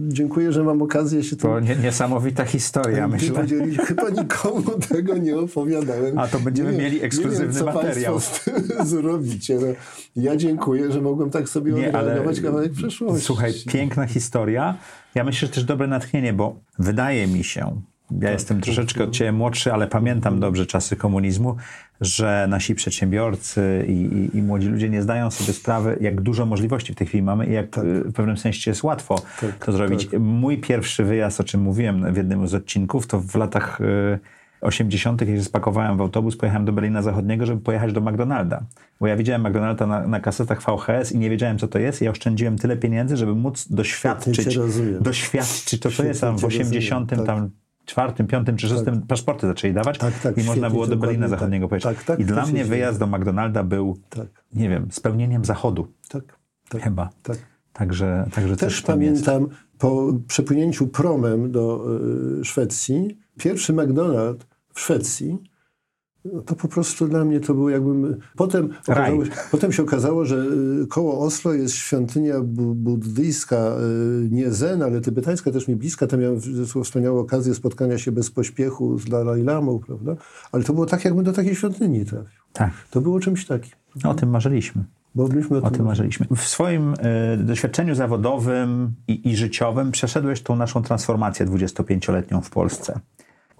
[0.07, 1.35] Dziękuję, że mam okazję się...
[1.35, 3.41] To nie, niesamowita historia, myślę.
[3.41, 3.77] Podzielić.
[3.79, 6.19] Chyba nikomu tego nie opowiadałem.
[6.19, 8.19] A to będziemy mieli ekskluzywny nie wiem, co materiał.
[8.19, 8.53] z tym
[8.87, 9.55] zrobicie.
[9.55, 9.67] No,
[10.15, 13.25] ja dziękuję, że mogłem tak sobie nie, odreagować kawałek przeszłości.
[13.25, 14.77] Słuchaj, piękna historia.
[15.15, 17.81] Ja myślę, że też dobre natchnienie, bo wydaje mi się,
[18.11, 21.55] ja tak, jestem troszeczkę od ciebie młodszy, ale pamiętam dobrze czasy komunizmu,
[22.01, 26.93] że nasi przedsiębiorcy i, i, i, młodzi ludzie nie zdają sobie sprawy, jak dużo możliwości
[26.93, 27.85] w tej chwili mamy i jak tak.
[27.85, 30.05] w pewnym sensie jest łatwo tak, to zrobić.
[30.05, 30.19] Tak.
[30.19, 33.79] Mój pierwszy wyjazd, o czym mówiłem w jednym z odcinków, to w latach
[34.61, 38.63] 80., jak się spakowałem w autobus, pojechałem do Berlina Zachodniego, żeby pojechać do McDonalda.
[38.99, 42.01] Bo ja widziałem McDonalda na, na kasetach VHS i nie wiedziałem, co to jest.
[42.01, 44.57] I ja oszczędziłem tyle pieniędzy, żeby móc doświadczyć,
[45.01, 47.25] doświadczyć to, co jest tam w 80., tak.
[47.25, 47.49] tam
[47.91, 49.05] czwartym, piątym czy szóstym tak.
[49.07, 51.29] paszporty zaczęli dawać tak, tak, i można było do Berlina tak.
[51.29, 51.95] Zachodniego pojechać.
[51.95, 53.97] Tak, tak, I dla mnie wyjazd do McDonalda był,
[54.53, 55.87] nie wiem, spełnieniem zachodu.
[56.09, 56.37] Tak,
[56.81, 57.09] Chyba.
[57.23, 57.37] Tak.
[57.73, 59.53] Także, także też pamiętam jest.
[59.77, 61.85] po przepłynięciu promem do
[62.41, 65.43] y, Szwecji, pierwszy McDonald w Szwecji
[66.45, 68.17] to po prostu dla mnie to było jakbym...
[68.35, 70.45] Potem, okazało, potem się okazało, że
[70.83, 72.35] y, koło Oslo jest świątynia
[72.75, 73.75] buddyjska,
[74.25, 76.07] y, nie Zen, ale tybetańska, też mi bliska.
[76.07, 76.39] Tam miałem
[76.83, 80.15] wspaniałą okazję spotkania się bez pośpiechu z Dalai Lamą, prawda?
[80.51, 82.41] Ale to było tak, jakbym do takiej świątyni trafił.
[82.53, 82.71] Tak.
[82.91, 83.71] To było czymś takim.
[84.03, 84.83] O tym marzyliśmy.
[85.15, 86.27] Bo myśmy o, o tym marzyliśmy.
[86.35, 92.99] W swoim y, doświadczeniu zawodowym i, i życiowym przeszedłeś tą naszą transformację 25-letnią w Polsce.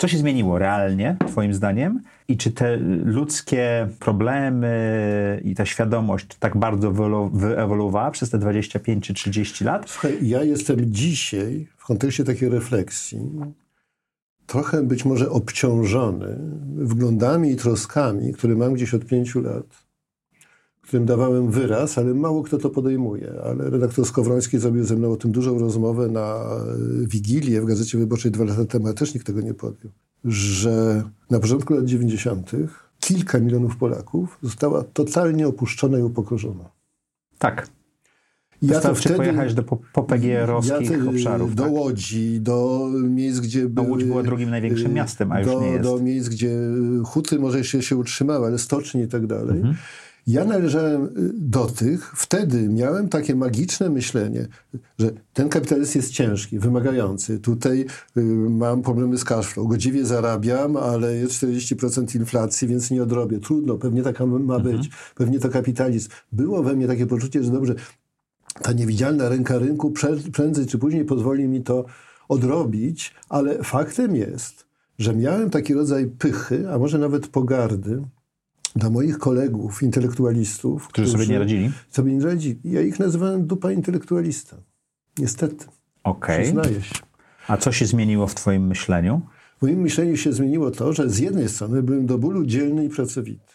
[0.02, 2.02] Co się zmieniło realnie, Twoim zdaniem?
[2.28, 6.91] I czy te ludzkie problemy i ta świadomość tak bardzo
[7.32, 9.89] wyewoluowała przez te 25 czy 30 lat?
[9.89, 13.20] Słuchaj, ja jestem dzisiaj w kontekście takiej refleksji
[14.45, 16.38] trochę być może obciążony
[16.76, 19.66] wglądami i troskami, które mam gdzieś od pięciu lat
[20.92, 23.34] którym dawałem wyraz, ale mało kto to podejmuje.
[23.44, 27.98] Ale redaktor Skowroński zrobił ze mną o tym dużą rozmowę na e, Wigilię w Gazecie
[27.98, 29.94] Wyborczej dwa lata temu, a też nikt tego nie podjął.
[30.26, 32.52] Że na początku lat 90.
[33.00, 36.70] kilka milionów Polaków została totalnie opuszczona i upokorzona.
[37.38, 37.68] Tak.
[38.62, 39.64] Ja to wtedy pojechać do
[40.08, 41.56] PGR-owskich ja obszarów.
[41.56, 41.72] Do tak?
[41.72, 43.70] Łodzi, do miejsc, gdzie...
[43.74, 45.84] No, Łódź była drugim największym miastem, a już do, nie jest.
[45.84, 46.58] Do miejsc, gdzie
[47.06, 49.58] huty może jeszcze się utrzymały, ale stoczni i tak dalej.
[49.58, 49.76] Mhm.
[50.28, 54.47] Ja należałem y, do tych, wtedy miałem takie magiczne myślenie,
[54.99, 57.39] że ten kapitalizm jest ciężki, wymagający.
[57.39, 57.86] Tutaj
[58.17, 59.67] y, mam problemy z cashflow.
[59.67, 63.39] Godziwie zarabiam, ale jest 40% inflacji, więc nie odrobię.
[63.39, 64.74] Trudno, pewnie taka ma być.
[64.74, 64.93] Mhm.
[65.15, 66.09] Pewnie to kapitalizm.
[66.32, 67.76] Było we mnie takie poczucie, że dobrze,
[68.61, 69.93] ta niewidzialna ręka rynku
[70.34, 71.86] prędzej czy później pozwoli mi to
[72.30, 74.65] odrobić, ale faktem jest,
[74.99, 78.03] że miałem taki rodzaj pychy, a może nawet pogardy
[78.76, 80.88] dla moich kolegów, intelektualistów.
[80.88, 81.72] Którzy, którzy sobie nie radzili?
[81.89, 82.59] Sobie nie radzili.
[82.63, 84.57] Ja ich nazywałem dupa intelektualista.
[85.17, 85.65] Niestety.
[86.03, 86.51] Okej.
[86.51, 86.82] Okay.
[86.82, 86.95] Się.
[87.47, 89.22] A co się zmieniło w twoim myśleniu?
[89.57, 92.89] W moim myśleniu się zmieniło to, że z jednej strony byłem do bólu dzielny i
[92.89, 93.53] pracowity.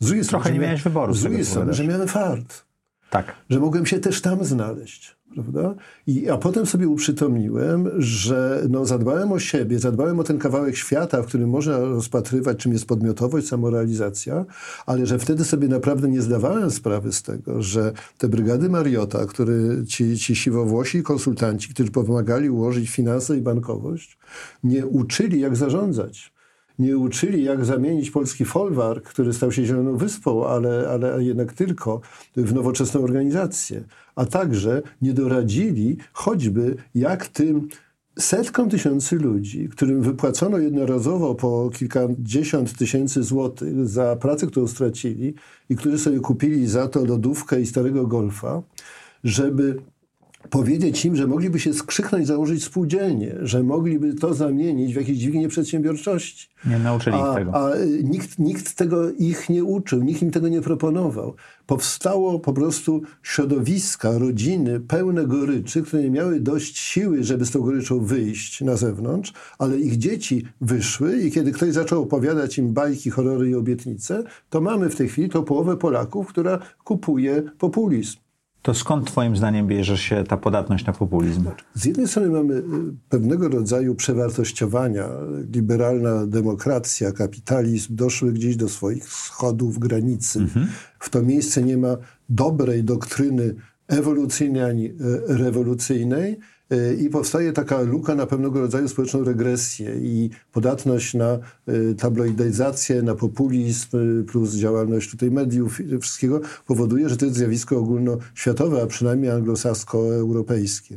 [0.00, 1.14] Z drugiej Trochę strony, nie miałeś wyboru.
[1.14, 2.64] Z drugiej strony, że miałem fart.
[3.10, 3.34] Tak.
[3.50, 5.16] Że mogłem się też tam znaleźć.
[5.34, 5.74] Prawda?
[6.06, 11.22] I, a potem sobie uprzytomniłem, że no, zadbałem o siebie, zadbałem o ten kawałek świata,
[11.22, 14.44] w którym można rozpatrywać, czym jest podmiotowość, samorealizacja,
[14.86, 19.54] ale że wtedy sobie naprawdę nie zdawałem sprawy z tego, że te brygady Mariota, które
[19.88, 24.18] ci, ci siwowłosi konsultanci, którzy pomagali ułożyć finanse i bankowość,
[24.64, 26.35] nie uczyli, jak zarządzać
[26.78, 32.00] nie uczyli, jak zamienić polski folwark, który stał się Zieloną Wyspą, ale, ale jednak tylko
[32.36, 37.68] w nowoczesną organizację, a także nie doradzili choćby, jak tym
[38.18, 45.34] setkom tysięcy ludzi, którym wypłacono jednorazowo po kilkadziesiąt tysięcy złotych za pracę, którą stracili
[45.68, 48.62] i którzy sobie kupili za to lodówkę i starego golfa,
[49.24, 49.76] żeby
[50.50, 55.48] powiedzieć im, że mogliby się skrzyknąć, założyć spółdzielnię, że mogliby to zamienić w jakieś dźwignię
[55.48, 56.48] przedsiębiorczości.
[56.64, 57.54] Nie nauczyli a, ich tego.
[57.54, 57.70] A
[58.02, 61.34] nikt, nikt tego ich nie uczył, nikt im tego nie proponował.
[61.66, 67.60] Powstało po prostu środowiska, rodziny pełne goryczy, które nie miały dość siły, żeby z tą
[67.60, 73.10] goryczą wyjść na zewnątrz, ale ich dzieci wyszły i kiedy ktoś zaczął opowiadać im bajki,
[73.10, 78.25] horrory i obietnice, to mamy w tej chwili tą połowę Polaków, która kupuje populizm.
[78.66, 81.44] To skąd Twoim zdaniem bierze się ta podatność na populizm?
[81.74, 82.62] Z jednej strony mamy y,
[83.08, 85.08] pewnego rodzaju przewartościowania.
[85.52, 90.38] Liberalna demokracja, kapitalizm doszły gdzieś do swoich schodów, granicy.
[90.38, 90.68] Mhm.
[90.98, 91.96] W to miejsce nie ma
[92.28, 93.54] dobrej doktryny
[93.88, 94.92] ewolucyjnej ani e,
[95.26, 96.38] rewolucyjnej
[96.98, 101.38] i powstaje taka luka na pewnego rodzaju społeczną regresję i podatność na e,
[101.98, 103.88] tabloidyzację, na populizm,
[104.20, 110.96] e, plus działalność tutaj mediów, wszystkiego powoduje, że to jest zjawisko ogólnoświatowe, a przynajmniej anglosasko-europejskie.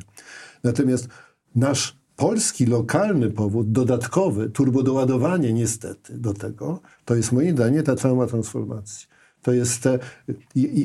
[0.64, 1.08] Natomiast
[1.56, 8.28] nasz polski, lokalny powód, dodatkowy, turbodoładowanie niestety do tego, to jest moim zdaniem ta trauma
[8.28, 9.08] transformacji.
[9.42, 10.00] To jest te,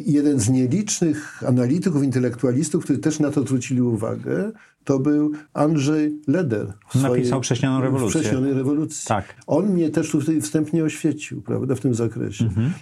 [0.07, 4.53] jeden z nielicznych analityków, intelektualistów, którzy też na to zwrócili uwagę,
[4.85, 6.73] to był Andrzej Leder.
[6.95, 8.21] Napisał Wcześnioną rewolucję.
[8.21, 9.07] Wcześnionej rewolucji.
[9.07, 9.35] Tak.
[9.47, 12.45] On mnie też tutaj wstępnie oświecił, prawda, w tym zakresie.
[12.45, 12.73] Mhm.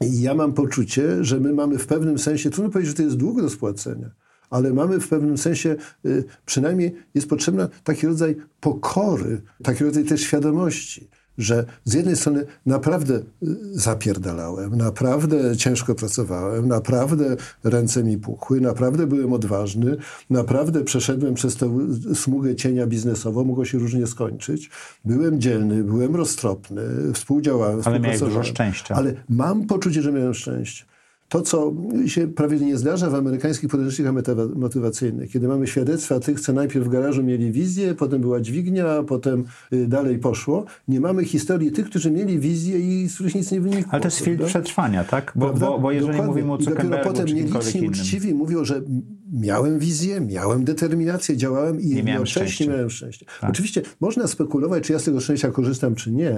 [0.00, 3.16] I ja mam poczucie, że my mamy w pewnym sensie, trudno powiedzieć, że to jest
[3.16, 4.10] dług do spłacenia,
[4.50, 5.76] ale mamy w pewnym sensie,
[6.06, 11.08] y, przynajmniej jest potrzebna taki rodzaj pokory, taki rodzaj też świadomości
[11.38, 13.22] że z jednej strony naprawdę y,
[13.72, 19.96] zapierdalałem, naprawdę ciężko pracowałem, naprawdę ręce mi puchły, naprawdę byłem odważny,
[20.30, 21.78] naprawdę przeszedłem przez tę
[22.14, 24.70] smugę cienia biznesową, mogło się różnie skończyć.
[25.04, 26.82] Byłem dzielny, byłem roztropny,
[27.14, 28.94] współdziałałem, Ale miałeś dużo szczęścia.
[28.94, 30.91] Ale mam poczucie, że miałem szczęście.
[31.32, 31.72] To, co
[32.06, 34.14] się prawie nie zdarza w amerykańskich podręcznikach
[34.56, 39.44] motywacyjnych, kiedy mamy świadectwa tych, co najpierw w garażu mieli wizję, potem była dźwignia, potem
[39.72, 40.64] y, dalej poszło.
[40.88, 43.92] Nie mamy historii tych, którzy mieli wizję i z których nic nie wynikło.
[43.92, 45.32] Ale to jest film przetrwania, tak?
[45.36, 46.34] Bo, bo, bo jeżeli Dokładnie.
[46.34, 48.82] mówimy o Zuckerbergu I dopiero potem nieliczni uczciwi mówią, że
[49.32, 52.66] miałem wizję, miałem determinację, działałem i nie miałem szczęścia.
[52.66, 53.26] miałem szczęście.
[53.40, 53.50] Tak.
[53.50, 56.36] Oczywiście można spekulować, czy ja z tego szczęścia korzystam, czy nie.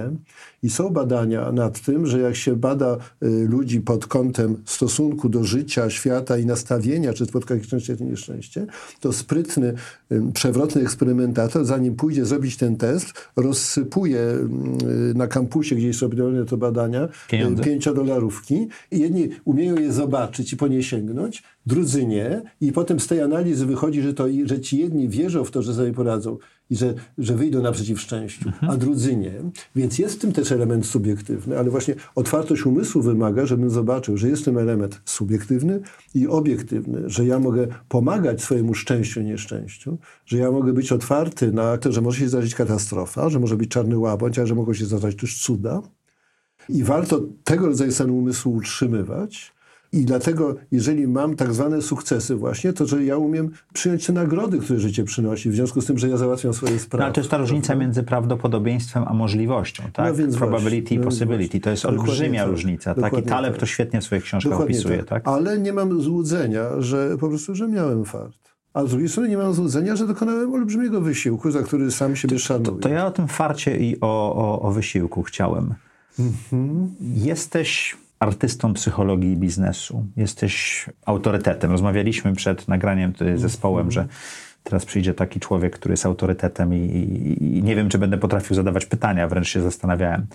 [0.63, 5.43] I są badania nad tym, że jak się bada y, ludzi pod kątem stosunku do
[5.43, 8.65] życia, świata i nastawienia, czy spotka ich szczęście, czy nieszczęście,
[8.99, 9.73] to sprytny,
[10.11, 16.45] y, przewrotny eksperymentator, zanim pójdzie zrobić ten test, rozsypuje y, na kampusie, gdzie są robione
[16.45, 17.63] to badania, Pieniądze.
[17.63, 18.67] pięciodolarówki.
[18.91, 22.41] I jedni umieją je zobaczyć i po nie sięgnąć, drudzy nie.
[22.61, 25.73] I potem z tej analizy wychodzi, że, to, że ci jedni wierzą w to, że
[25.73, 26.37] sobie poradzą
[26.69, 28.71] i że, że wyjdą naprzeciw szczęściu, mhm.
[28.71, 29.33] a drudzy nie.
[29.75, 34.29] Więc jest w tym też element subiektywny, ale właśnie otwartość umysłu wymaga, żebym zobaczył, że
[34.29, 35.79] jest tym element subiektywny
[36.13, 41.77] i obiektywny, że ja mogę pomagać swojemu szczęściu, nieszczęściu, że ja mogę być otwarty na
[41.77, 44.85] to, że może się zdarzyć katastrofa, że może być czarny łabędź, a że mogą się
[44.85, 45.81] zdarzyć też cuda.
[46.69, 49.55] I warto tego rodzaju stan umysłu utrzymywać,
[49.91, 54.59] i dlatego, jeżeli mam tak zwane sukcesy właśnie, to że ja umiem przyjąć te nagrody,
[54.59, 56.99] które życie przynosi, w związku z tym, że ja załatwiam swoje sprawy.
[56.99, 57.85] No, ale to jest ta różnica prawda?
[57.85, 60.05] między prawdopodobieństwem a możliwością, tak?
[60.05, 61.59] No więc Probability właśnie, i no possibility.
[61.59, 62.51] To jest olbrzymia tak.
[62.51, 62.95] różnica.
[62.95, 63.59] Taki Taleb tak.
[63.59, 65.07] to świetnie w swoich książkach Dokładnie opisuje, tak.
[65.07, 65.27] tak?
[65.27, 68.37] Ale nie mam złudzenia, że po prostu, że miałem fart.
[68.73, 72.39] A z drugiej strony nie mam złudzenia, że dokonałem olbrzymiego wysiłku, za który sam siebie
[72.39, 72.65] szanuję.
[72.65, 75.73] To, to ja o tym farcie i o, o, o wysiłku chciałem.
[76.19, 76.95] Mhm.
[77.01, 81.71] Jesteś artystą psychologii biznesu, jesteś autorytetem.
[81.71, 84.07] Rozmawialiśmy przed nagraniem z zespołem, że
[84.63, 88.55] teraz przyjdzie taki człowiek, który jest autorytetem i, i, i nie wiem, czy będę potrafił
[88.55, 90.27] zadawać pytania, wręcz się zastanawiałem.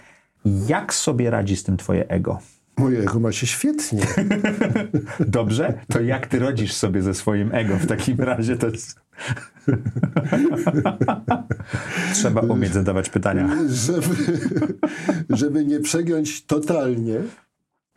[0.69, 2.39] Jak sobie radzi z tym twoje ego?
[2.77, 4.03] Moje ego ma się świetnie.
[5.21, 5.75] Dobrze?
[5.89, 8.57] To jak ty rodzisz sobie ze swoim ego w takim razie?
[8.57, 9.01] To jest...
[12.15, 13.49] Trzeba umieć zadawać pytania.
[13.69, 14.39] Żeby,
[15.31, 17.15] żeby nie przegiąć totalnie,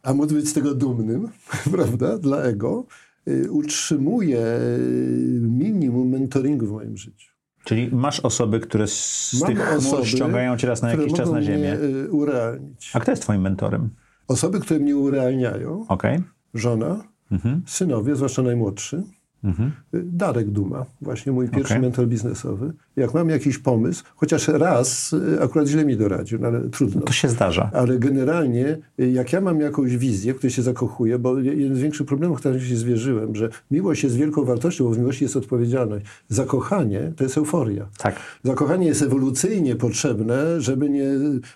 [0.04, 1.30] a móc być z tego dumnym,
[1.76, 2.86] prawda, dla ego,
[3.28, 7.34] y, utrzymuję y, minimum mentoringu w moim życiu.
[7.64, 11.41] Czyli masz osoby, które z Mam tych osoby, ściągają cię raz na jakiś czas na
[11.41, 11.58] ziemię.
[11.58, 12.91] Mnie y, urealnić.
[12.93, 13.89] A kto jest twoim mentorem?
[14.28, 15.86] Osoby, które mnie urealniają.
[15.88, 16.24] Okay.
[16.54, 17.62] Żona, mhm.
[17.66, 19.04] synowie, zwłaszcza najmłodszy.
[19.43, 19.72] Mhm.
[19.93, 21.82] Darek Duma, właśnie mój pierwszy okay.
[21.82, 22.74] mentor biznesowy.
[22.96, 27.02] Jak mam jakiś pomysł, chociaż raz y, akurat źle mi doradził, no ale trudno.
[27.02, 27.70] To się zdarza.
[27.74, 31.80] Ale generalnie, y, jak ja mam jakąś wizję, w której się zakochuję, bo jeden z
[31.80, 36.06] większych problemów, którym się zwierzyłem, że miłość jest wielką wartością, bo w miłości jest odpowiedzialność.
[36.30, 37.86] Zakochanie to jest euforia.
[37.98, 38.16] Tak.
[38.44, 41.10] Zakochanie jest ewolucyjnie potrzebne, żeby nie,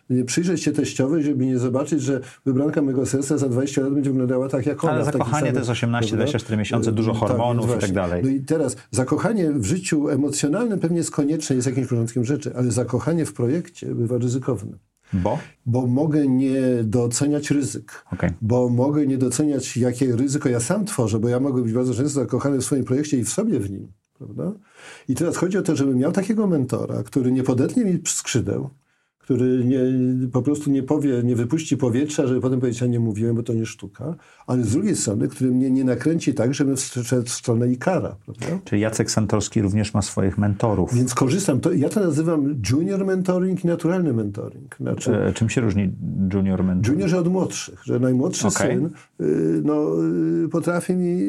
[0.09, 4.09] nie przyjrzeć się teściowej, żeby nie zobaczyć, że wybranka mego serca za 20 lat będzie
[4.09, 4.93] wyglądała tak jak ona.
[4.93, 8.23] Ale zakochanie to jest 18-24 miesiące, dużo tak, hormonów tak, i tak dalej.
[8.23, 12.71] No i teraz zakochanie w życiu emocjonalnym pewnie jest konieczne, jest jakimś porządkiem rzeczy, ale
[12.71, 14.77] zakochanie w projekcie bywa ryzykowne.
[15.13, 15.39] Bo?
[15.65, 18.03] Bo mogę nie doceniać ryzyk.
[18.11, 18.33] Okay.
[18.41, 22.19] Bo mogę nie doceniać, jakie ryzyko ja sam tworzę, bo ja mogę być bardzo często
[22.19, 23.91] zakochany w swoim projekcie i w sobie w nim.
[24.17, 24.51] Prawda?
[25.07, 28.69] I teraz chodzi o to, żebym miał takiego mentora, który nie podetnie mi skrzydeł,
[29.27, 29.79] który nie,
[30.31, 33.53] po prostu nie powie, nie wypuści powietrza, żeby potem powiedzieć, ja nie mówiłem, bo to
[33.53, 34.15] nie sztuka,
[34.47, 38.15] ale z drugiej strony, który mnie nie nakręci tak, żebym wszedł w stronę Ikara.
[38.25, 38.59] Prawda?
[38.65, 40.95] Czyli Jacek Santorski również ma swoich mentorów.
[40.95, 44.75] Więc korzystam, to, ja to nazywam junior mentoring i naturalny mentoring.
[44.79, 45.91] Znaczy, e, czym się różni
[46.33, 47.01] junior mentoring?
[47.01, 48.67] Junior od młodszych, że najmłodszy okay.
[48.67, 50.03] syn y, no,
[50.45, 51.19] y, potrafi mi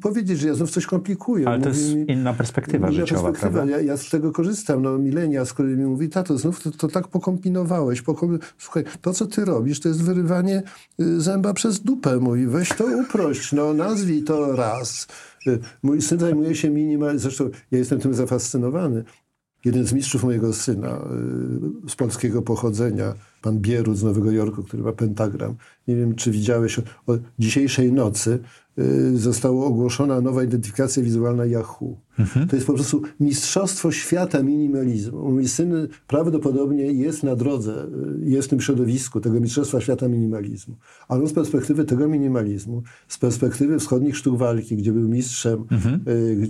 [0.00, 1.48] powiedzieć, że ja znów coś komplikuję.
[1.48, 3.64] Ale to jest mi, inna perspektywa inna życiowa, perspektywa.
[3.64, 4.82] Ja, ja, z tego korzystam.
[4.82, 7.43] No, milenia, z którymi mi mówi, tato, znów to, to tak pokombinowałeś.
[8.02, 8.38] Pokom...
[8.58, 10.62] Słuchaj, to co ty robisz, to jest wyrywanie
[10.98, 12.46] zęba przez dupę mój.
[12.46, 15.06] Weź to uprość, no nazwij to raz.
[15.82, 19.04] Mój syn zajmuje się minimalizmem, zresztą ja jestem tym zafascynowany.
[19.64, 20.98] Jeden z mistrzów mojego syna
[21.88, 25.54] z polskiego pochodzenia, pan Bierut z Nowego Jorku, który ma pentagram.
[25.88, 28.38] Nie wiem, czy widziałeś, o dzisiejszej nocy
[28.78, 31.96] y, została ogłoszona nowa identyfikacja wizualna Yahoo.
[32.18, 32.48] Mhm.
[32.48, 35.32] To jest po prostu mistrzostwo świata minimalizmu.
[35.32, 37.86] Mój syn prawdopodobnie jest na drodze,
[38.22, 40.76] y, jest w tym środowisku tego mistrzostwa świata minimalizmu.
[41.08, 46.00] Ale on z perspektywy tego minimalizmu, z perspektywy wschodnich sztuk walki, gdzie był mistrzem, mhm.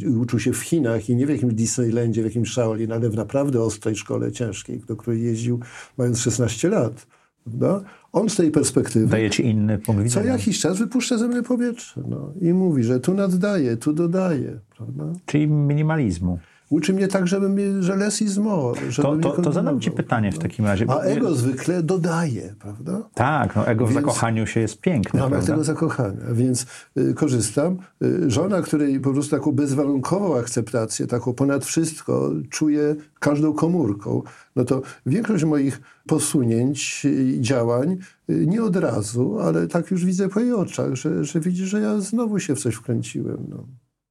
[0.03, 3.17] y, uczył się w Chinach i nie w jakimś Disneylandzie, w jakimś Shaolin, ale w
[3.17, 5.61] naprawdę ostrej szkole ciężkiej, do której jeździł
[5.99, 7.07] mając 16 lat lat.
[7.45, 7.81] Prawda?
[8.13, 9.07] On z tej perspektywy.
[9.07, 10.27] Daje ci inny punkt widzenia.
[10.27, 12.01] Co jakiś czas wypuszcza ze mnie powietrze.
[12.09, 14.59] No, I mówi, że tu naddaje, tu dodaje.
[14.77, 15.05] Prawda?
[15.27, 16.39] Czyli minimalizmu.
[16.75, 18.81] Uczy mnie tak, żebym, że less is more.
[18.97, 20.87] To, to, to zadam ci pytanie w takim razie.
[20.89, 21.37] A ego nie...
[21.37, 23.09] zwykle dodaje, prawda?
[23.15, 25.21] Tak, no ego w zakochaniu się jest piękne.
[25.21, 25.47] Mam prawda?
[25.47, 26.67] tego zakochania, więc
[26.97, 27.79] y, korzystam.
[28.03, 34.23] Y, żona, której po prostu taką bezwarunkową akceptację, taką ponad wszystko czuje każdą komórką,
[34.57, 37.97] no to większość moich posunięć i działań
[38.31, 41.81] y, nie od razu, ale tak już widzę po jej oczach, że, że widzi, że
[41.81, 43.47] ja znowu się w coś wkręciłem.
[43.49, 43.65] No.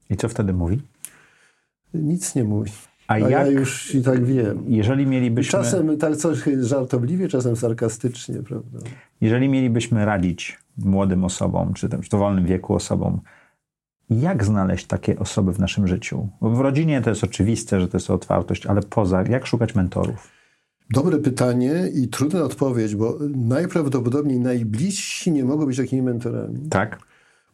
[0.09, 0.81] I co wtedy mówi?
[1.93, 2.71] Nic nie mówi.
[3.07, 4.63] A, A jak, ja już i tak wiem.
[4.67, 5.51] Jeżeli mielibyśmy...
[5.51, 8.79] Czasem tak coś żartobliwie, czasem sarkastycznie, prawda?
[9.21, 13.21] Jeżeli mielibyśmy radzić młodym osobom, czy też w dowolnym wieku osobom,
[14.09, 16.29] jak znaleźć takie osoby w naszym życiu?
[16.41, 20.31] W rodzinie to jest oczywiste, że to jest otwartość, ale poza, jak szukać mentorów?
[20.89, 26.69] Dobre pytanie i trudna odpowiedź, bo najprawdopodobniej najbliżsi nie mogą być takimi mentorami.
[26.69, 26.99] Tak.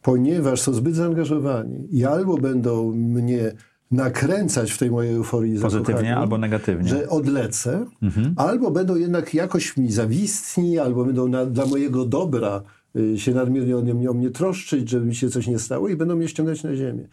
[0.02, 3.52] Ponieważ są zbyt zaangażowani i albo będą mnie
[3.90, 6.88] nakręcać w tej mojej euforii Pozytywnie albo negatywnie.
[6.88, 8.34] Że odlecę, mhm.
[8.36, 12.62] albo będą jednak jakoś mi zawistni, albo będą na, dla mojego dobra
[12.96, 15.96] y, się nadmiernie o mnie, o mnie troszczyć, żeby mi się coś nie stało i
[15.96, 17.08] będą mnie ściągać na ziemię.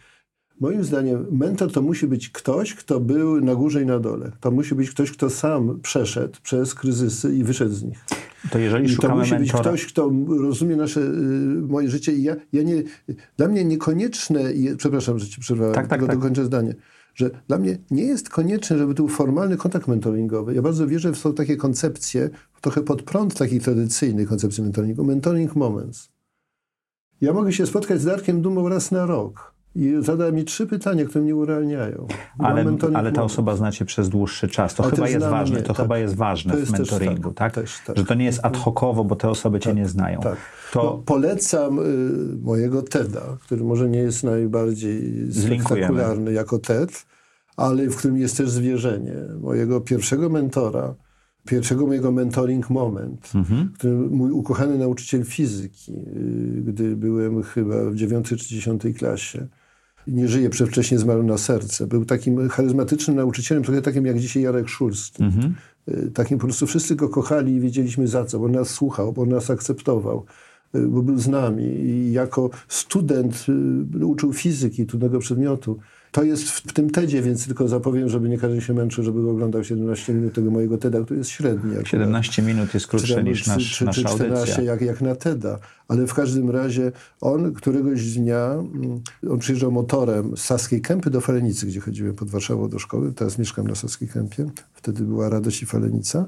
[0.60, 4.32] Moim zdaniem mentor to musi być ktoś, kto był na górze i na dole.
[4.40, 8.04] To musi być ktoś, kto sam przeszedł przez kryzysy i wyszedł z nich.
[8.50, 9.72] To jeżeli szukamy to musi mentora...
[9.72, 11.04] być ktoś, kto rozumie nasze, y,
[11.68, 12.82] moje życie i ja, ja nie,
[13.36, 14.40] dla mnie niekonieczne,
[14.76, 16.16] przepraszam, że ci przerwałem, tak, tak, tylko tak.
[16.16, 16.74] dokończę zdanie,
[17.14, 20.54] że dla mnie nie jest konieczne, żeby był formalny kontakt mentoringowy.
[20.54, 22.30] Ja bardzo wierzę w są takie koncepcje,
[22.60, 26.08] trochę pod prąd takich tradycyjnych koncepcji mentoringu, mentoring moments.
[27.20, 31.04] Ja mogę się spotkać z Darkiem Dumą raz na rok i zada mi trzy pytania,
[31.04, 32.06] które mnie urealniają.
[32.38, 34.74] Ale, ale ta osoba znacie przez dłuższy czas.
[34.74, 35.56] To chyba jest ważne.
[35.56, 35.82] Mnie, to tak.
[35.82, 37.54] chyba jest ważne jest w mentoringu, tak?
[37.54, 37.64] tak?
[37.64, 37.96] Też, tak?
[37.96, 40.20] Że to nie jest ad hocowo, bo te osoby cię tak, nie znają.
[40.20, 40.36] Tak.
[40.72, 40.82] To...
[40.82, 41.82] No, polecam y,
[42.42, 47.06] mojego TEDa, który może nie jest najbardziej spektakularny jako TED,
[47.56, 49.14] ale w którym jest też zwierzenie.
[49.40, 50.94] Mojego pierwszego mentora,
[51.48, 53.72] pierwszego mojego mentoring moment, mhm.
[53.74, 59.48] który mój ukochany nauczyciel fizyki, y, gdy byłem chyba w dziewiątej czy dziesiątej klasie,
[60.08, 61.86] nie żyje, przedwcześnie zmarł na serce.
[61.86, 65.22] Był takim charyzmatycznym nauczycielem, trochę takim jak dzisiaj Jarek Szulski.
[65.22, 65.54] Mhm.
[65.88, 69.26] Y, takim po prostu wszyscy go kochali i wiedzieliśmy za co, bo nas słuchał, bo
[69.26, 70.24] nas akceptował,
[70.74, 71.64] y, bo był z nami.
[71.64, 73.46] I jako student
[74.02, 75.78] uczył fizyki, trudnego przedmiotu.
[76.18, 79.30] To jest w, tym TEDzie, więc tylko zapowiem, żeby nie każdy się męczył, żeby go
[79.30, 81.74] oglądał 17 minut tego mojego TEDa, który jest średni.
[81.84, 84.64] 17 minut jest krótsze niż nasz, czy, nasza czy 14 audycja.
[84.64, 85.58] Jak, jak na TEDa.
[85.88, 89.00] Ale w każdym razie on któregoś dnia, mm,
[89.30, 93.12] on przyjeżdżał motorem z Saskiej Kępy do Falenicy, gdzie chodziłem pod Warszawą do szkoły.
[93.12, 94.50] Teraz mieszkam na Saskiej Kępie.
[94.74, 96.26] Wtedy była Radość i Falenica.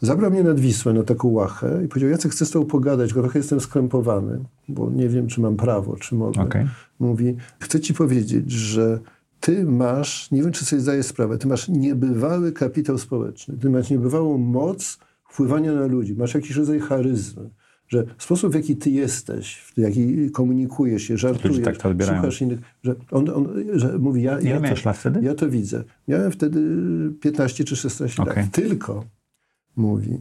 [0.00, 3.20] Zabrał mnie nad Wisłę na taką łachę i powiedział, Jacek, chcę z tobą pogadać, bo
[3.20, 6.42] trochę jestem skrępowany, bo nie wiem, czy mam prawo, czy mogę.
[6.42, 6.68] Okay.
[7.00, 9.00] Mówi, chcę ci powiedzieć, że
[9.40, 13.90] ty masz, nie wiem, czy sobie zdajesz sprawę, ty masz niebywały kapitał społeczny, ty masz
[13.90, 17.50] niebywałą moc wpływania na ludzi, masz jakiś rodzaj charyzmy,
[17.88, 22.94] że sposób, w jaki ty jesteś, w jaki komunikujesz się, żartujesz, tak słuchasz innych, że
[23.10, 25.20] on, on że mówi, ja, ja, to, lat wtedy?
[25.22, 25.84] ja to widzę.
[26.08, 26.60] Miałem wtedy
[27.20, 28.36] 15 czy 16 okay.
[28.36, 28.50] lat.
[28.52, 29.04] Tylko,
[29.76, 30.20] mówi,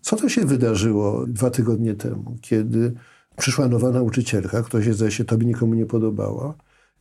[0.00, 2.92] co to się wydarzyło dwa tygodnie temu, kiedy
[3.36, 6.54] przyszła nowa nauczycielka, która się, zdaje się, tobie nikomu nie podobała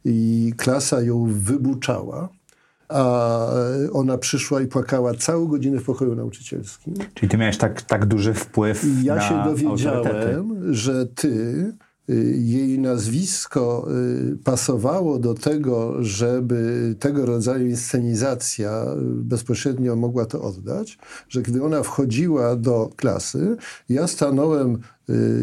[0.05, 2.29] i klasa ją wybuczała,
[2.89, 3.47] a
[3.93, 6.93] ona przyszła i płakała całą godzinę w pokoju nauczycielskim.
[7.13, 10.43] Czyli ty miałeś tak, tak duży wpływ ja na Ja się dowiedziałem, autorytety.
[10.73, 11.73] że ty
[12.35, 13.87] jej nazwisko
[14.33, 20.97] y, pasowało do tego, żeby tego rodzaju inscenizacja y, bezpośrednio mogła to oddać,
[21.29, 23.57] że gdy ona wchodziła do klasy,
[23.89, 24.77] ja stanąłem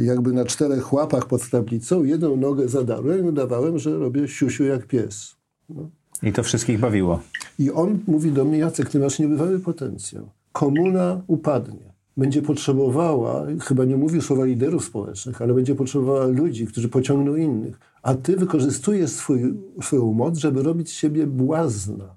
[0.02, 4.86] jakby na czterech łapach pod tablicą, jedną nogę zadarłem i udawałem, że robię siusiu jak
[4.86, 5.36] pies.
[5.68, 5.90] No.
[6.22, 7.20] I to wszystkich bawiło.
[7.58, 10.30] I on mówi do mnie, Jacek, ty masz niebywały potencjał.
[10.52, 11.87] Komuna upadnie
[12.18, 17.78] będzie potrzebowała, chyba nie mówił słowa liderów społecznych, ale będzie potrzebowała ludzi, którzy pociągną innych.
[18.02, 22.16] A ty wykorzystujesz swój, swoją moc, żeby robić z siebie błazna.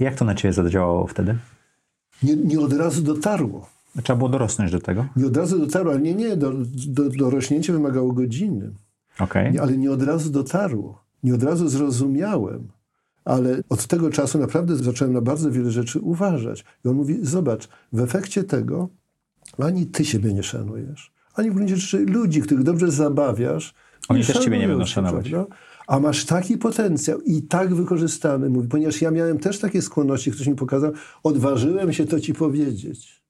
[0.00, 1.36] Jak to na ciebie zadziałało wtedy?
[2.22, 3.66] Nie, nie od razu dotarło.
[4.02, 5.06] Trzeba było dorosnąć do tego?
[5.16, 6.36] Nie od razu dotarło, ale nie, nie.
[6.36, 6.52] Do,
[6.86, 8.70] do, dorośnięcie wymagało godziny.
[9.18, 9.52] Okay.
[9.52, 11.02] Nie, ale nie od razu dotarło.
[11.22, 12.68] Nie od razu zrozumiałem.
[13.24, 16.64] Ale od tego czasu naprawdę zacząłem na bardzo wiele rzeczy uważać.
[16.84, 18.88] I on mówi, zobacz, w efekcie tego
[19.64, 23.74] ani ty siebie nie szanujesz, ani w gruncie rzeczy ludzi, których dobrze zabawiasz,
[24.08, 25.30] Oni też ciebie nie będą szanować.
[25.30, 25.56] Prawda?
[25.86, 30.46] A masz taki potencjał i tak wykorzystany, mówi, ponieważ ja miałem też takie skłonności, ktoś
[30.46, 30.92] mi pokazał,
[31.22, 33.22] odważyłem się to ci powiedzieć.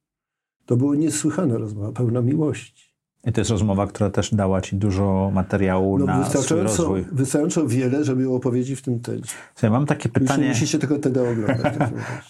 [0.66, 2.85] To była niesłychana rozmowa, pełna miłości.
[3.26, 7.04] I to jest rozmowa, która też dała ci dużo materiału no, na swój rozwój.
[7.12, 9.32] Wystarczająco wiele, żeby było opowiedzieć w tym TEDzie.
[9.54, 10.48] Słuchaj, mam takie pytanie...
[10.48, 11.74] Musicie tylko TEDa oglądać.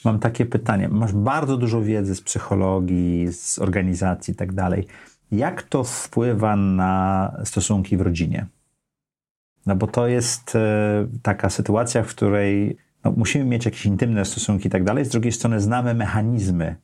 [0.04, 0.88] mam takie pytanie.
[0.88, 4.86] Masz bardzo dużo wiedzy z psychologii, z organizacji i tak dalej.
[5.32, 8.46] Jak to wpływa na stosunki w rodzinie?
[9.66, 14.68] No bo to jest e, taka sytuacja, w której no, musimy mieć jakieś intymne stosunki
[14.68, 15.04] i tak dalej.
[15.04, 16.76] Z drugiej strony znamy mechanizmy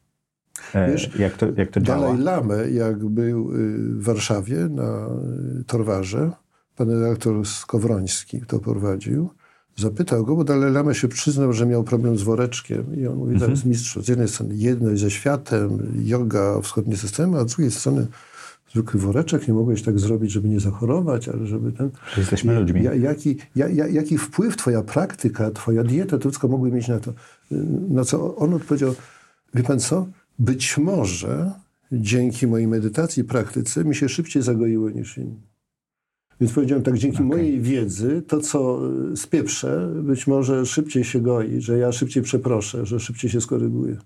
[0.88, 2.00] Wiesz, jak to, jak to działa?
[2.00, 5.06] Dalaj Lamy, jak był y, w Warszawie na
[5.60, 6.30] y, Torwarze,
[6.76, 9.30] pan redaktor Skowroński to prowadził,
[9.76, 13.32] zapytał go, bo Dalaj Lama się przyznał, że miał problem z woreczkiem i on mówi,
[13.32, 13.50] mhm.
[13.50, 13.98] to jest mistrz.
[13.98, 18.06] Z jednej strony jedność ze światem, yoga, wschodnie systemy, a z drugiej strony
[18.72, 21.90] zwykły woreczek, nie mogłeś tak zrobić, żeby nie zachorować, ale żeby ten...
[22.16, 22.82] Jesteśmy ludźmi.
[23.00, 23.36] Jaki,
[23.92, 27.10] jaki wpływ twoja praktyka, twoja dieta, to wszystko mogły mieć na to.
[27.10, 27.14] Y,
[27.88, 28.94] na co on odpowiedział,
[29.54, 30.06] wie pan co,
[30.38, 31.52] być może
[31.92, 35.40] dzięki mojej medytacji, praktyce mi się szybciej zagoiło niż inni.
[36.40, 37.28] Więc powiedziałem tak, dzięki okay.
[37.28, 38.80] mojej wiedzy, to co
[39.16, 43.96] spieprzę, być może szybciej się goi, że ja szybciej przeproszę, że szybciej się skoryguję.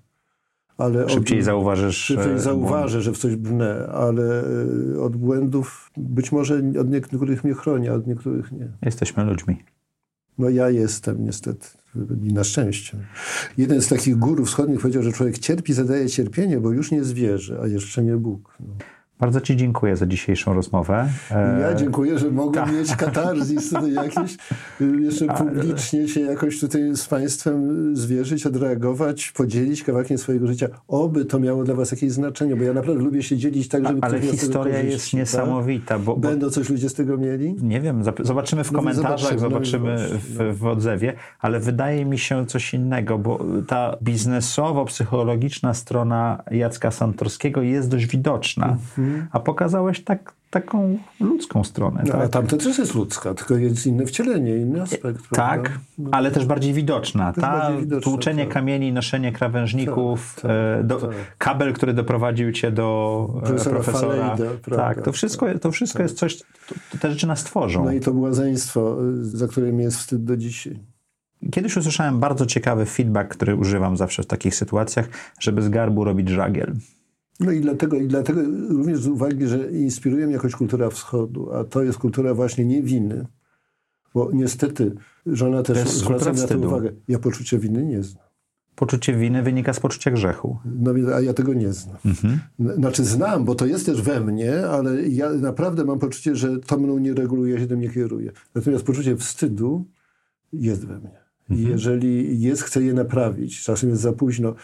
[0.79, 1.97] Ale szybciej od, zauważysz.
[1.97, 4.45] Szybciej e, zauważę, że w coś brnę, ale
[4.95, 8.69] e, od błędów być może od niektórych mnie chroni, a od niektórych nie.
[8.83, 9.65] Jesteśmy ludźmi.
[10.39, 11.67] No ja jestem niestety.
[12.25, 12.97] I na szczęście.
[13.57, 17.61] Jeden z takich górów wschodnich powiedział, że człowiek cierpi, zadaje cierpienie, bo już nie zwierzę,
[17.63, 18.57] a jeszcze nie Bóg.
[18.61, 18.67] No.
[19.21, 21.09] Bardzo Ci dziękuję za dzisiejszą rozmowę.
[21.31, 22.73] Ja e, dziękuję, że mogłem Ta.
[22.73, 24.37] mieć katarzis tutaj jakieś,
[25.01, 30.69] jeszcze publicznie się jakoś tutaj z Państwem zwierzyć, odreagować, podzielić kawałkiem swojego życia.
[30.89, 33.99] Oby to miało dla Was jakieś znaczenie, bo ja naprawdę lubię się dzielić tak, żeby...
[34.03, 35.21] Ale historia jest tak?
[35.21, 35.99] niesamowita.
[35.99, 37.57] Bo, bo, Będą coś ludzie z tego mieli?
[37.63, 40.19] Nie wiem, zobaczymy w no komentarzach, zobaczymy, no
[40.53, 47.63] w, w odzewie, ale wydaje mi się coś innego, bo ta biznesowo-psychologiczna strona Jacka Santorskiego
[47.63, 48.67] jest dość widoczna.
[48.67, 49.27] Mhm mm.
[49.33, 52.03] a pokazałeś tak, taką ludzką stronę.
[52.07, 52.23] No, tak?
[52.23, 55.29] A tamto też jest ludzka, tylko jest inne wcielenie, inny aspekt.
[55.33, 56.11] Tak, no.
[56.13, 57.33] ale też bardziej widoczna.
[57.33, 58.55] Ta bardziej widoczna, tłuczenie tak.
[58.55, 60.51] kamieni, noszenie krawężników, tak, tak,
[60.81, 61.11] e, do, tak.
[61.39, 63.75] kabel, który doprowadził cię do e, profesora.
[63.75, 64.37] profesora.
[64.37, 67.85] Falejda, tak, to wszystko, to wszystko jest coś, to, te rzeczy nas tworzą.
[67.85, 70.79] No i to błazeństwo, za które mi jest wstyd do dzisiaj.
[71.53, 75.09] Kiedyś usłyszałem bardzo ciekawy feedback, który używam zawsze w takich sytuacjach,
[75.41, 76.73] żeby z garbu robić żagiel.
[77.41, 81.65] No i dlatego, i dlatego również z uwagi, że inspiruje mnie jakoś kultura wschodu, a
[81.65, 83.27] to jest kultura właśnie nie winy.
[84.15, 84.93] Bo niestety
[85.27, 86.93] żona też zwraca na to uwagę.
[87.09, 88.25] Ja poczucia winy nie znam.
[88.77, 90.59] Poczucie winy wynika z poczucia grzechu.
[90.65, 91.97] No, a ja tego nie znam.
[92.05, 92.41] Mhm.
[92.59, 96.79] Znaczy znam, bo to jest też we mnie, ale ja naprawdę mam poczucie, że to
[96.79, 98.33] mną nie reguluje, się tym nie kieruje.
[98.55, 99.85] Natomiast poczucie wstydu
[100.53, 101.27] jest we mnie.
[101.51, 101.71] Mhm.
[101.71, 103.63] Jeżeli jest, chcę je naprawić.
[103.63, 104.55] Czasem jest za późno.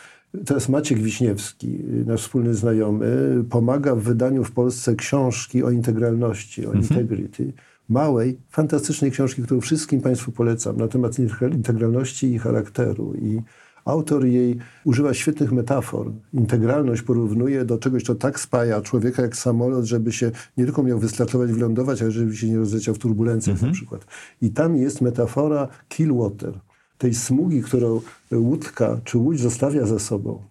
[0.46, 6.72] Teraz Maciek Wiśniewski, nasz wspólny znajomy, pomaga w wydaniu w Polsce książki o integralności, o
[6.72, 6.82] mhm.
[6.82, 7.52] integrity.
[7.88, 11.16] Małej, fantastycznej książki, którą wszystkim Państwu polecam na temat
[11.52, 13.14] integralności i charakteru.
[13.14, 13.42] I
[13.84, 16.12] autor jej używa świetnych metafor.
[16.32, 20.98] Integralność porównuje do czegoś, co tak spaja człowieka jak samolot, żeby się nie tylko miał
[20.98, 23.72] wystartować, wylądować, ale żeby się nie rozleciał w turbulencjach mhm.
[23.72, 24.06] na przykład.
[24.42, 26.60] I tam jest metafora kill water
[27.02, 28.00] tej smugi, którą
[28.32, 30.42] łódka czy łódź zostawia za sobą.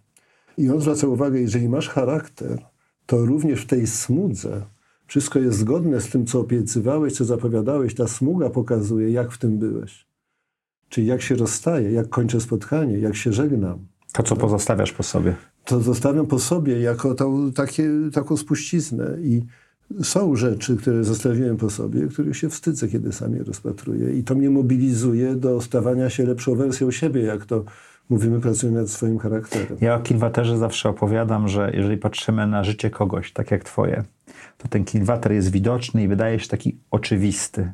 [0.58, 2.66] I on zwraca uwagę, jeżeli masz charakter,
[3.06, 4.62] to również w tej smudze
[5.08, 7.95] wszystko jest zgodne z tym, co obiecywałeś, co zapowiadałeś.
[7.95, 10.06] Ta smuga pokazuje, jak w tym byłeś.
[10.89, 13.80] Czyli jak się rozstaje, jak kończę spotkanie, jak się żegnam.
[14.14, 15.36] To, co pozostawiasz po sobie.
[15.66, 19.18] To zostawiam po sobie jako tą, takie, taką spuściznę.
[19.22, 19.41] I
[20.04, 24.14] są rzeczy, które zostawiłem po sobie, których się wstydzę, kiedy sam je rozpatruję.
[24.14, 27.64] I to mnie mobilizuje do stawania się lepszą wersją siebie, jak to
[28.10, 29.78] mówimy, pracujemy nad swoim charakterem.
[29.82, 34.04] Ja o kilwaterze zawsze opowiadam, że jeżeli patrzymy na życie kogoś, tak jak twoje,
[34.58, 37.74] to ten kilwater jest widoczny i wydaje się taki oczywisty.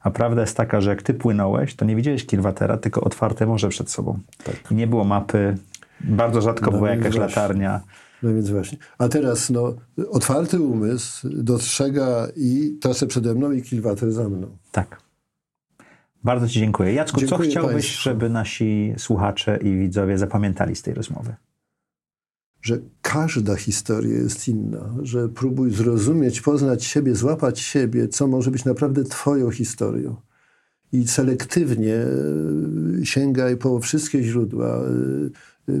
[0.00, 3.68] A prawda jest taka, że jak ty płynąłeś, to nie widziałeś kilwatera, tylko otwarte morze
[3.68, 4.18] przed sobą.
[4.44, 4.70] Tak.
[4.70, 5.56] I nie było mapy,
[6.00, 7.20] bardzo rzadko no, była jakaś właśnie.
[7.20, 7.80] latarnia.
[8.22, 8.78] No więc właśnie.
[8.98, 9.74] A teraz no,
[10.08, 14.56] otwarty umysł dostrzega i trasę przede mną i kilwater za mną.
[14.72, 15.06] Tak.
[16.24, 16.92] Bardzo Ci dziękuję.
[16.92, 18.02] Jacku, dziękuję co chciałbyś, Państwu.
[18.02, 21.34] żeby nasi słuchacze i widzowie zapamiętali z tej rozmowy?
[22.62, 28.64] Że każda historia jest inna, że próbuj zrozumieć, poznać siebie, złapać siebie, co może być
[28.64, 30.16] naprawdę Twoją historią.
[30.92, 34.90] I selektywnie e, sięgaj po wszystkie źródła e,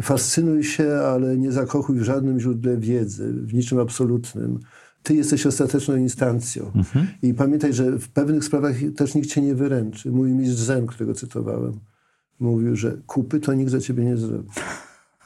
[0.02, 4.60] fascynuj się, ale nie zakochuj w żadnym źródle wiedzy, w niczym absolutnym.
[5.02, 6.72] Ty jesteś ostateczną instancją.
[6.74, 7.06] Mhm.
[7.22, 10.10] I pamiętaj, że w pewnych sprawach też nikt cię nie wyręczy.
[10.10, 11.80] Mój mistrz Zen, którego cytowałem,
[12.40, 14.48] mówił, że kupy to nikt za ciebie nie zrobi.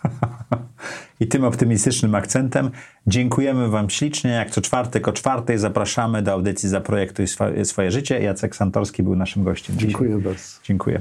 [1.21, 2.71] I tym optymistycznym akcentem
[3.07, 4.31] dziękujemy Wam ślicznie.
[4.31, 7.27] Jak co czwartek o czwartej zapraszamy do audycji Zaprojektuj
[7.65, 8.21] swoje życie.
[8.21, 9.77] Jacek Santorski był naszym gościem.
[9.79, 10.25] Dziękuję dzisiaj.
[10.25, 10.61] bardzo.
[10.65, 11.01] Dziękuję.